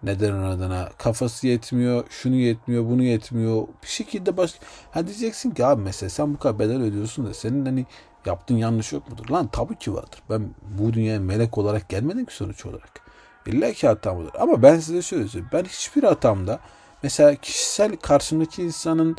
Neden 0.02 0.32
onun 0.32 0.50
adına? 0.50 0.88
Kafası 0.98 1.46
yetmiyor, 1.46 2.04
şunu 2.10 2.34
yetmiyor, 2.34 2.84
bunu 2.84 3.02
yetmiyor. 3.02 3.68
Bir 3.82 3.88
şekilde 3.88 4.36
başka... 4.36 4.66
Ha 4.90 5.06
diyeceksin 5.06 5.50
ki 5.50 5.66
abi 5.66 5.82
mesela 5.82 6.10
sen 6.10 6.34
bu 6.34 6.38
kadar 6.38 6.58
bedel 6.58 6.82
ödüyorsun 6.82 7.26
da 7.26 7.34
senin 7.34 7.66
hani 7.66 7.86
yaptığın 8.26 8.56
yanlış 8.56 8.92
yok 8.92 9.10
mudur? 9.10 9.28
Lan 9.30 9.48
tabii 9.52 9.76
ki 9.76 9.94
vardır. 9.94 10.22
Ben 10.30 10.50
bu 10.78 10.92
dünyaya 10.92 11.20
melek 11.20 11.58
olarak 11.58 11.88
gelmedim 11.88 12.26
ki 12.26 12.34
sonuç 12.34 12.66
olarak. 12.66 13.07
İlla 13.48 13.72
ki 13.72 13.86
hatam 13.86 14.16
olur. 14.16 14.30
Ama 14.38 14.62
ben 14.62 14.78
size 14.78 15.02
şöyle 15.02 15.28
söyleyeyim. 15.28 15.50
Ben 15.52 15.64
hiçbir 15.64 16.02
hatamda 16.02 16.60
mesela 17.02 17.34
kişisel 17.34 17.96
karşımdaki 17.96 18.62
insanın 18.62 19.16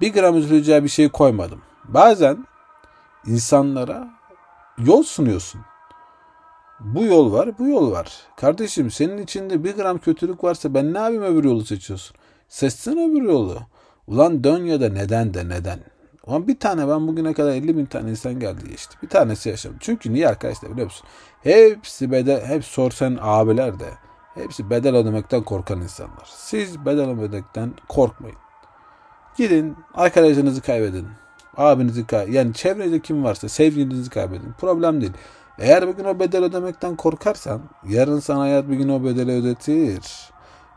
bir 0.00 0.12
gram 0.12 0.36
üzüleceği 0.36 0.84
bir 0.84 0.88
şey 0.88 1.08
koymadım. 1.08 1.62
Bazen 1.84 2.46
insanlara 3.26 4.08
yol 4.78 5.02
sunuyorsun. 5.02 5.60
Bu 6.80 7.04
yol 7.04 7.32
var, 7.32 7.58
bu 7.58 7.66
yol 7.68 7.92
var. 7.92 8.12
Kardeşim 8.36 8.90
senin 8.90 9.18
içinde 9.18 9.64
bir 9.64 9.76
gram 9.76 9.98
kötülük 9.98 10.44
varsa 10.44 10.74
ben 10.74 10.94
ne 10.94 10.98
yapayım 10.98 11.22
öbür 11.22 11.44
yolu 11.44 11.64
seçiyorsun? 11.64 12.16
Seçsene 12.48 13.10
öbür 13.10 13.22
yolu. 13.22 13.58
Ulan 14.06 14.44
dön 14.44 14.64
ya 14.64 14.80
da 14.80 14.88
neden 14.88 15.34
de 15.34 15.48
neden. 15.48 15.80
Ama 16.26 16.48
bir 16.48 16.58
tane 16.58 16.88
ben 16.88 17.08
bugüne 17.08 17.32
kadar 17.32 17.52
50 17.52 17.76
bin 17.76 17.86
tane 17.86 18.10
insan 18.10 18.40
geldi 18.40 18.68
geçti. 18.68 18.96
Bir 19.02 19.08
tanesi 19.08 19.48
yaşadım. 19.48 19.76
Çünkü 19.80 20.12
niye 20.12 20.28
arkadaşlar 20.28 20.70
biliyor 20.70 20.86
musun? 20.86 21.06
Hepsi 21.42 22.12
bedel, 22.12 22.44
hep 22.44 22.64
sorsan 22.64 23.18
abiler 23.20 23.80
de 23.80 23.88
hepsi 24.34 24.70
bedel 24.70 24.96
ödemekten 24.96 25.42
korkan 25.42 25.80
insanlar. 25.80 26.28
Siz 26.36 26.86
bedel 26.86 27.10
ödemekten 27.10 27.74
korkmayın. 27.88 28.36
Gidin 29.36 29.76
arkadaşınızı 29.94 30.62
kaybedin. 30.62 31.08
Abinizi 31.56 32.06
kaybedin. 32.06 32.32
Yani 32.32 32.54
çevrede 32.54 33.00
kim 33.00 33.24
varsa 33.24 33.48
sevgilinizi 33.48 34.10
kaybedin. 34.10 34.52
Problem 34.58 35.00
değil. 35.00 35.12
Eğer 35.58 35.88
bugün 35.88 36.04
o 36.04 36.20
bedel 36.20 36.44
ödemekten 36.44 36.96
korkarsan 36.96 37.60
yarın 37.88 38.20
sana 38.20 38.40
hayat 38.40 38.70
bir 38.70 38.76
gün 38.76 38.88
o 38.88 39.04
bedeli 39.04 39.32
ödetir. 39.32 40.30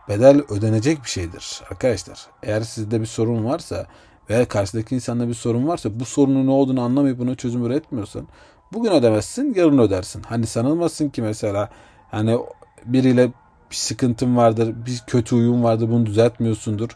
Bedel 0.09 0.41
ödenecek 0.49 1.03
bir 1.03 1.09
şeydir 1.09 1.61
arkadaşlar. 1.71 2.27
Eğer 2.43 2.61
sizde 2.61 3.01
bir 3.01 3.05
sorun 3.05 3.45
varsa 3.45 3.87
veya 4.29 4.47
karşıdaki 4.47 4.95
insanda 4.95 5.27
bir 5.27 5.33
sorun 5.33 5.67
varsa 5.67 5.99
bu 5.99 6.05
sorunun 6.05 6.47
ne 6.47 6.51
olduğunu 6.51 6.81
anlamayıp 6.81 7.19
buna 7.19 7.35
çözüm 7.35 7.65
üretmiyorsan 7.65 8.27
bugün 8.73 8.91
ödemezsin 8.91 9.53
yarın 9.53 9.77
ödersin. 9.77 10.23
Hani 10.23 10.47
sanılmasın 10.47 11.09
ki 11.09 11.21
mesela 11.21 11.69
hani 12.11 12.37
biriyle 12.85 13.27
bir 13.71 13.75
sıkıntın 13.75 14.37
vardır, 14.37 14.75
bir 14.85 15.03
kötü 15.07 15.35
uyum 15.35 15.63
vardır 15.63 15.89
bunu 15.89 16.05
düzeltmiyorsundur. 16.05 16.89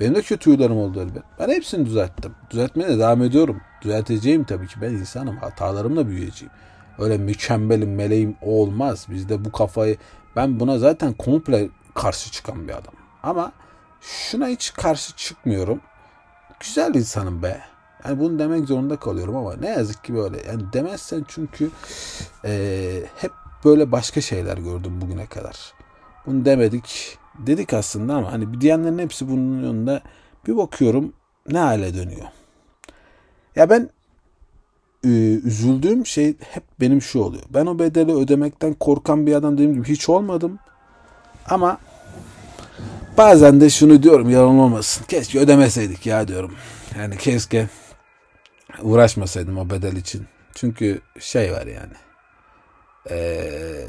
Benim 0.00 0.14
de 0.14 0.22
kötü 0.22 0.50
huylarım 0.50 0.76
oldu 0.76 1.00
elbet. 1.00 1.22
Ben 1.38 1.48
hepsini 1.48 1.86
düzelttim. 1.86 2.34
Düzeltmeye 2.50 2.88
de 2.88 2.98
devam 2.98 3.22
ediyorum. 3.22 3.60
Düzelteceğim 3.82 4.44
tabii 4.44 4.66
ki. 4.66 4.74
Ben 4.82 4.90
insanım. 4.90 5.36
Hatalarımla 5.36 6.08
büyüyeceğim. 6.08 6.52
Öyle 6.98 7.18
mükemmelim, 7.18 7.94
meleğim 7.94 8.36
olmaz. 8.42 9.06
Bizde 9.10 9.44
bu 9.44 9.52
kafayı... 9.52 9.96
Ben 10.36 10.60
buna 10.60 10.78
zaten 10.78 11.12
komple 11.12 11.68
karşı 11.94 12.30
çıkan 12.30 12.68
bir 12.68 12.72
adam. 12.72 12.94
Ama 13.22 13.52
şuna 14.00 14.48
hiç 14.48 14.72
karşı 14.72 15.16
çıkmıyorum. 15.16 15.80
Güzel 16.60 16.94
insanım 16.94 17.42
be. 17.42 17.60
Yani 18.04 18.20
bunu 18.20 18.38
demek 18.38 18.66
zorunda 18.66 18.96
kalıyorum 18.96 19.36
ama 19.36 19.56
ne 19.56 19.68
yazık 19.68 20.04
ki 20.04 20.14
böyle. 20.14 20.36
Yani 20.46 20.62
demezsen 20.72 21.24
çünkü 21.28 21.70
e, 22.44 23.02
hep 23.16 23.30
böyle 23.64 23.92
başka 23.92 24.20
şeyler 24.20 24.58
gördüm 24.58 25.00
bugüne 25.00 25.26
kadar. 25.26 25.72
Bunu 26.26 26.44
demedik. 26.44 27.18
Dedik 27.38 27.72
aslında 27.72 28.14
ama 28.14 28.32
hani 28.32 28.60
diyenlerin 28.60 28.98
hepsi 28.98 29.28
bunun 29.28 29.64
yanında 29.64 30.02
bir 30.46 30.56
bakıyorum 30.56 31.12
ne 31.48 31.58
hale 31.58 31.94
dönüyor. 31.94 32.26
Ya 33.56 33.70
ben 33.70 33.90
e, 35.04 35.08
üzüldüğüm 35.44 36.06
şey 36.06 36.36
hep 36.40 36.64
benim 36.80 37.02
şu 37.02 37.20
oluyor. 37.20 37.42
Ben 37.50 37.66
o 37.66 37.78
bedeli 37.78 38.12
ödemekten 38.12 38.74
korkan 38.74 39.26
bir 39.26 39.34
adam 39.34 39.54
dediğim 39.54 39.74
gibi 39.74 39.88
hiç 39.88 40.08
olmadım. 40.08 40.58
Ama 41.48 41.78
bazen 43.16 43.60
de 43.60 43.70
şunu 43.70 44.02
diyorum 44.02 44.30
yalan 44.30 44.58
olmasın. 44.58 45.04
Keşke 45.08 45.38
ödemeseydik 45.38 46.06
ya 46.06 46.28
diyorum. 46.28 46.54
Yani 46.98 47.18
keşke 47.18 47.68
uğraşmasaydım 48.82 49.58
o 49.58 49.70
bedel 49.70 49.96
için. 49.96 50.26
Çünkü 50.54 51.00
şey 51.20 51.52
var 51.52 51.66
yani. 51.66 51.92
Ee, 53.10 53.86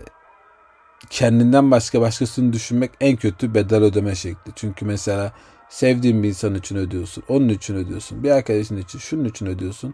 kendinden 1.09 1.71
başka 1.71 2.01
başkasını 2.01 2.53
düşünmek 2.53 2.91
en 3.01 3.17
kötü 3.17 3.53
bedel 3.53 3.83
ödeme 3.83 4.15
şekli. 4.15 4.51
Çünkü 4.55 4.85
mesela 4.85 5.31
sevdiğin 5.69 6.23
bir 6.23 6.27
insan 6.27 6.55
için 6.55 6.75
ödüyorsun. 6.75 7.23
Onun 7.29 7.49
için 7.49 7.75
ödüyorsun. 7.75 8.23
Bir 8.23 8.31
arkadaşın 8.31 8.77
için 8.77 8.99
şunun 8.99 9.25
için 9.25 9.45
ödüyorsun. 9.45 9.93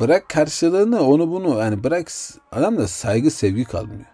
Bırak 0.00 0.28
karşılığını 0.28 1.02
onu 1.02 1.30
bunu 1.30 1.58
yani 1.58 1.84
bırak 1.84 2.08
adamda 2.52 2.88
saygı 2.88 3.30
sevgi 3.30 3.64
kalmıyor. 3.64 4.04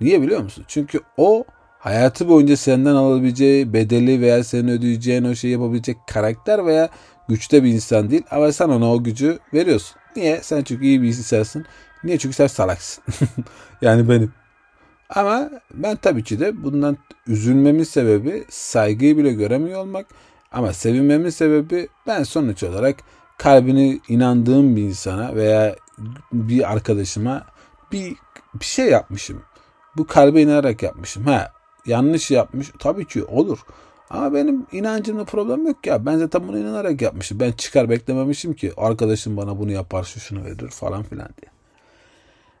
Niye 0.00 0.22
biliyor 0.22 0.40
musun? 0.40 0.64
Çünkü 0.68 1.00
o 1.16 1.44
hayatı 1.84 2.28
boyunca 2.28 2.56
senden 2.56 2.94
alabileceği 2.94 3.72
bedeli 3.72 4.20
veya 4.20 4.44
senin 4.44 4.68
ödeyeceğin 4.68 5.24
o 5.24 5.34
şeyi 5.34 5.52
yapabilecek 5.52 5.96
karakter 6.06 6.66
veya 6.66 6.88
güçte 7.28 7.64
bir 7.64 7.68
insan 7.68 8.10
değil. 8.10 8.22
Ama 8.30 8.52
sen 8.52 8.68
ona 8.68 8.92
o 8.92 9.02
gücü 9.02 9.38
veriyorsun. 9.54 9.96
Niye? 10.16 10.40
Sen 10.42 10.62
çünkü 10.62 10.84
iyi 10.84 11.02
bir 11.02 11.08
insansın. 11.08 11.64
Niye? 12.04 12.18
Çünkü 12.18 12.36
sen 12.36 12.46
salaksın. 12.46 13.04
yani 13.82 14.08
benim. 14.08 14.32
Ama 15.10 15.50
ben 15.74 15.96
tabii 15.96 16.24
ki 16.24 16.40
de 16.40 16.62
bundan 16.62 16.96
üzülmemin 17.26 17.84
sebebi 17.84 18.44
saygıyı 18.50 19.16
bile 19.16 19.32
göremiyor 19.32 19.80
olmak. 19.80 20.06
Ama 20.52 20.72
sevinmemin 20.72 21.30
sebebi 21.30 21.88
ben 22.06 22.22
sonuç 22.22 22.62
olarak 22.62 22.96
kalbini 23.38 24.00
inandığım 24.08 24.76
bir 24.76 24.82
insana 24.82 25.34
veya 25.34 25.76
bir 26.32 26.72
arkadaşıma 26.72 27.46
bir, 27.92 28.16
bir 28.54 28.64
şey 28.64 28.86
yapmışım. 28.86 29.42
Bu 29.96 30.06
kalbe 30.06 30.42
inanarak 30.42 30.82
yapmışım. 30.82 31.26
Ha 31.26 31.52
yanlış 31.86 32.30
yapmış. 32.30 32.70
Tabii 32.78 33.06
ki 33.06 33.24
olur. 33.24 33.58
Ama 34.10 34.34
benim 34.34 34.66
inancımda 34.72 35.24
problem 35.24 35.66
yok 35.66 35.86
ya. 35.86 36.06
Ben 36.06 36.18
zaten 36.18 36.48
bunu 36.48 36.58
inanarak 36.58 37.02
yapmışım. 37.02 37.40
Ben 37.40 37.52
çıkar 37.52 37.90
beklememişim 37.90 38.54
ki 38.54 38.72
arkadaşım 38.76 39.36
bana 39.36 39.58
bunu 39.58 39.72
yapar 39.72 40.04
şu 40.04 40.20
şunu 40.20 40.44
verir 40.44 40.68
falan 40.68 41.02
filan 41.02 41.28
diye. 41.28 41.54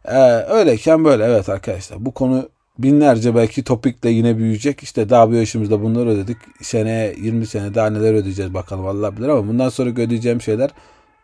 Ee, 0.04 0.44
öyleyken 0.48 1.04
böyle 1.04 1.24
evet 1.24 1.48
arkadaşlar. 1.48 2.04
Bu 2.04 2.10
konu 2.14 2.48
binlerce 2.78 3.34
belki 3.34 3.64
topikle 3.64 4.10
yine 4.10 4.38
büyüyecek. 4.38 4.82
İşte 4.82 5.08
daha 5.10 5.30
bir 5.30 5.36
yaşımızda 5.36 5.82
bunları 5.82 6.08
ödedik. 6.08 6.36
Seneye 6.62 7.14
20 7.18 7.46
sene 7.46 7.74
daha 7.74 7.90
neler 7.90 8.14
ödeyeceğiz 8.14 8.54
bakalım 8.54 8.86
Allah 8.86 9.16
bilir 9.16 9.28
ama 9.28 9.48
bundan 9.48 9.68
sonra 9.68 9.90
ödeyeceğim 9.90 10.40
şeyler 10.40 10.70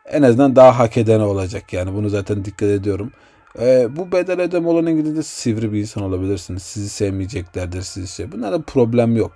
en 0.05 0.23
azından 0.23 0.57
daha 0.57 0.79
hak 0.79 0.97
edene 0.97 1.23
olacak. 1.23 1.73
Yani 1.73 1.95
bunu 1.95 2.09
zaten 2.09 2.45
dikkat 2.45 2.69
ediyorum. 2.69 3.13
Ee, 3.59 3.97
bu 3.97 4.13
bedel 4.13 4.41
ödeme 4.41 4.69
olan 4.69 4.87
İngilizce 4.87 5.23
sivri 5.23 5.73
bir 5.73 5.81
insan 5.81 6.03
olabilirsiniz. 6.03 6.63
Sizi 6.63 6.89
sevmeyeceklerdir 6.89 7.83
sizi 7.83 8.09
şey. 8.09 8.33
Bunlarda 8.33 8.63
problem 8.63 9.17
yok. 9.17 9.33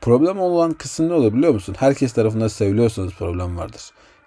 Problem 0.00 0.40
olan 0.40 0.72
kısım 0.72 1.08
ne 1.08 1.12
olur 1.12 1.32
biliyor 1.32 1.52
musun? 1.54 1.76
Herkes 1.78 2.12
tarafından 2.12 2.48
seviliyorsanız 2.48 3.12
problem 3.12 3.56
vardır. 3.56 3.82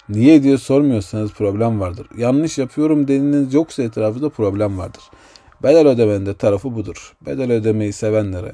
Niye 0.09 0.43
diye 0.43 0.57
sormuyorsanız 0.57 1.31
problem 1.31 1.79
vardır. 1.79 2.07
Yanlış 2.17 2.57
yapıyorum 2.57 3.03
dediğiniz 3.03 3.53
yoksa 3.53 3.83
etrafında 3.83 4.29
problem 4.29 4.77
vardır. 4.77 5.03
Bedel 5.63 5.87
ödemenin 5.87 6.25
de 6.25 6.33
tarafı 6.33 6.75
budur. 6.75 7.13
Bedel 7.25 7.51
ödemeyi 7.51 7.93
sevenlere, 7.93 8.51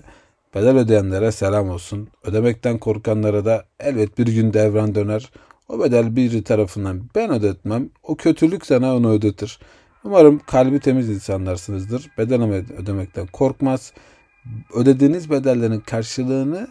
bedel 0.56 0.78
ödeyenlere 0.78 1.32
selam 1.32 1.70
olsun. 1.70 2.08
Ödemekten 2.24 2.78
korkanlara 2.78 3.46
da 3.46 3.66
elbet 3.80 4.18
bir 4.18 4.28
gün 4.28 4.54
devran 4.54 4.96
döner. 4.96 5.32
O 5.70 5.80
bedel 5.84 6.16
biri 6.16 6.44
tarafından 6.44 7.02
ben 7.16 7.32
ödetmem. 7.32 7.90
O 8.04 8.16
kötülük 8.16 8.66
sana 8.66 8.96
onu 8.96 9.12
ödetir. 9.12 9.60
Umarım 10.04 10.40
kalbi 10.40 10.80
temiz 10.80 11.10
insanlarsınızdır. 11.10 12.12
Bedel 12.18 12.42
ödemekten 12.78 13.28
korkmaz. 13.28 13.94
Ödediğiniz 14.74 15.30
bedellerin 15.30 15.80
karşılığını 15.80 16.68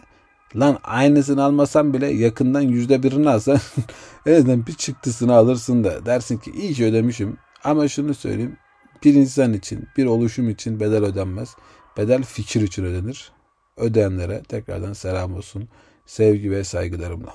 lan 0.55 0.77
aynısını 0.83 1.43
almasan 1.43 1.93
bile 1.93 2.07
yakından 2.07 2.61
yüzde 2.61 3.03
birini 3.03 3.29
alsan 3.29 3.59
en 4.25 4.33
azından 4.33 4.67
bir 4.67 4.73
çıktısını 4.73 5.33
alırsın 5.33 5.83
da 5.83 6.05
dersin 6.05 6.37
ki 6.37 6.51
iyi 6.51 6.73
ki 6.73 6.85
ödemişim. 6.85 7.37
Ama 7.63 7.87
şunu 7.87 8.13
söyleyeyim 8.13 8.57
bir 9.03 9.13
insan 9.13 9.53
için 9.53 9.87
bir 9.97 10.05
oluşum 10.05 10.49
için 10.49 10.79
bedel 10.79 11.03
ödenmez. 11.03 11.55
Bedel 11.97 12.23
fikir 12.23 12.61
için 12.61 12.83
ödenir. 12.83 13.31
Ödeyenlere 13.77 14.43
tekrardan 14.43 14.93
selam 14.93 15.35
olsun. 15.35 15.69
Sevgi 16.05 16.51
ve 16.51 16.63
saygılarımla. 16.63 17.33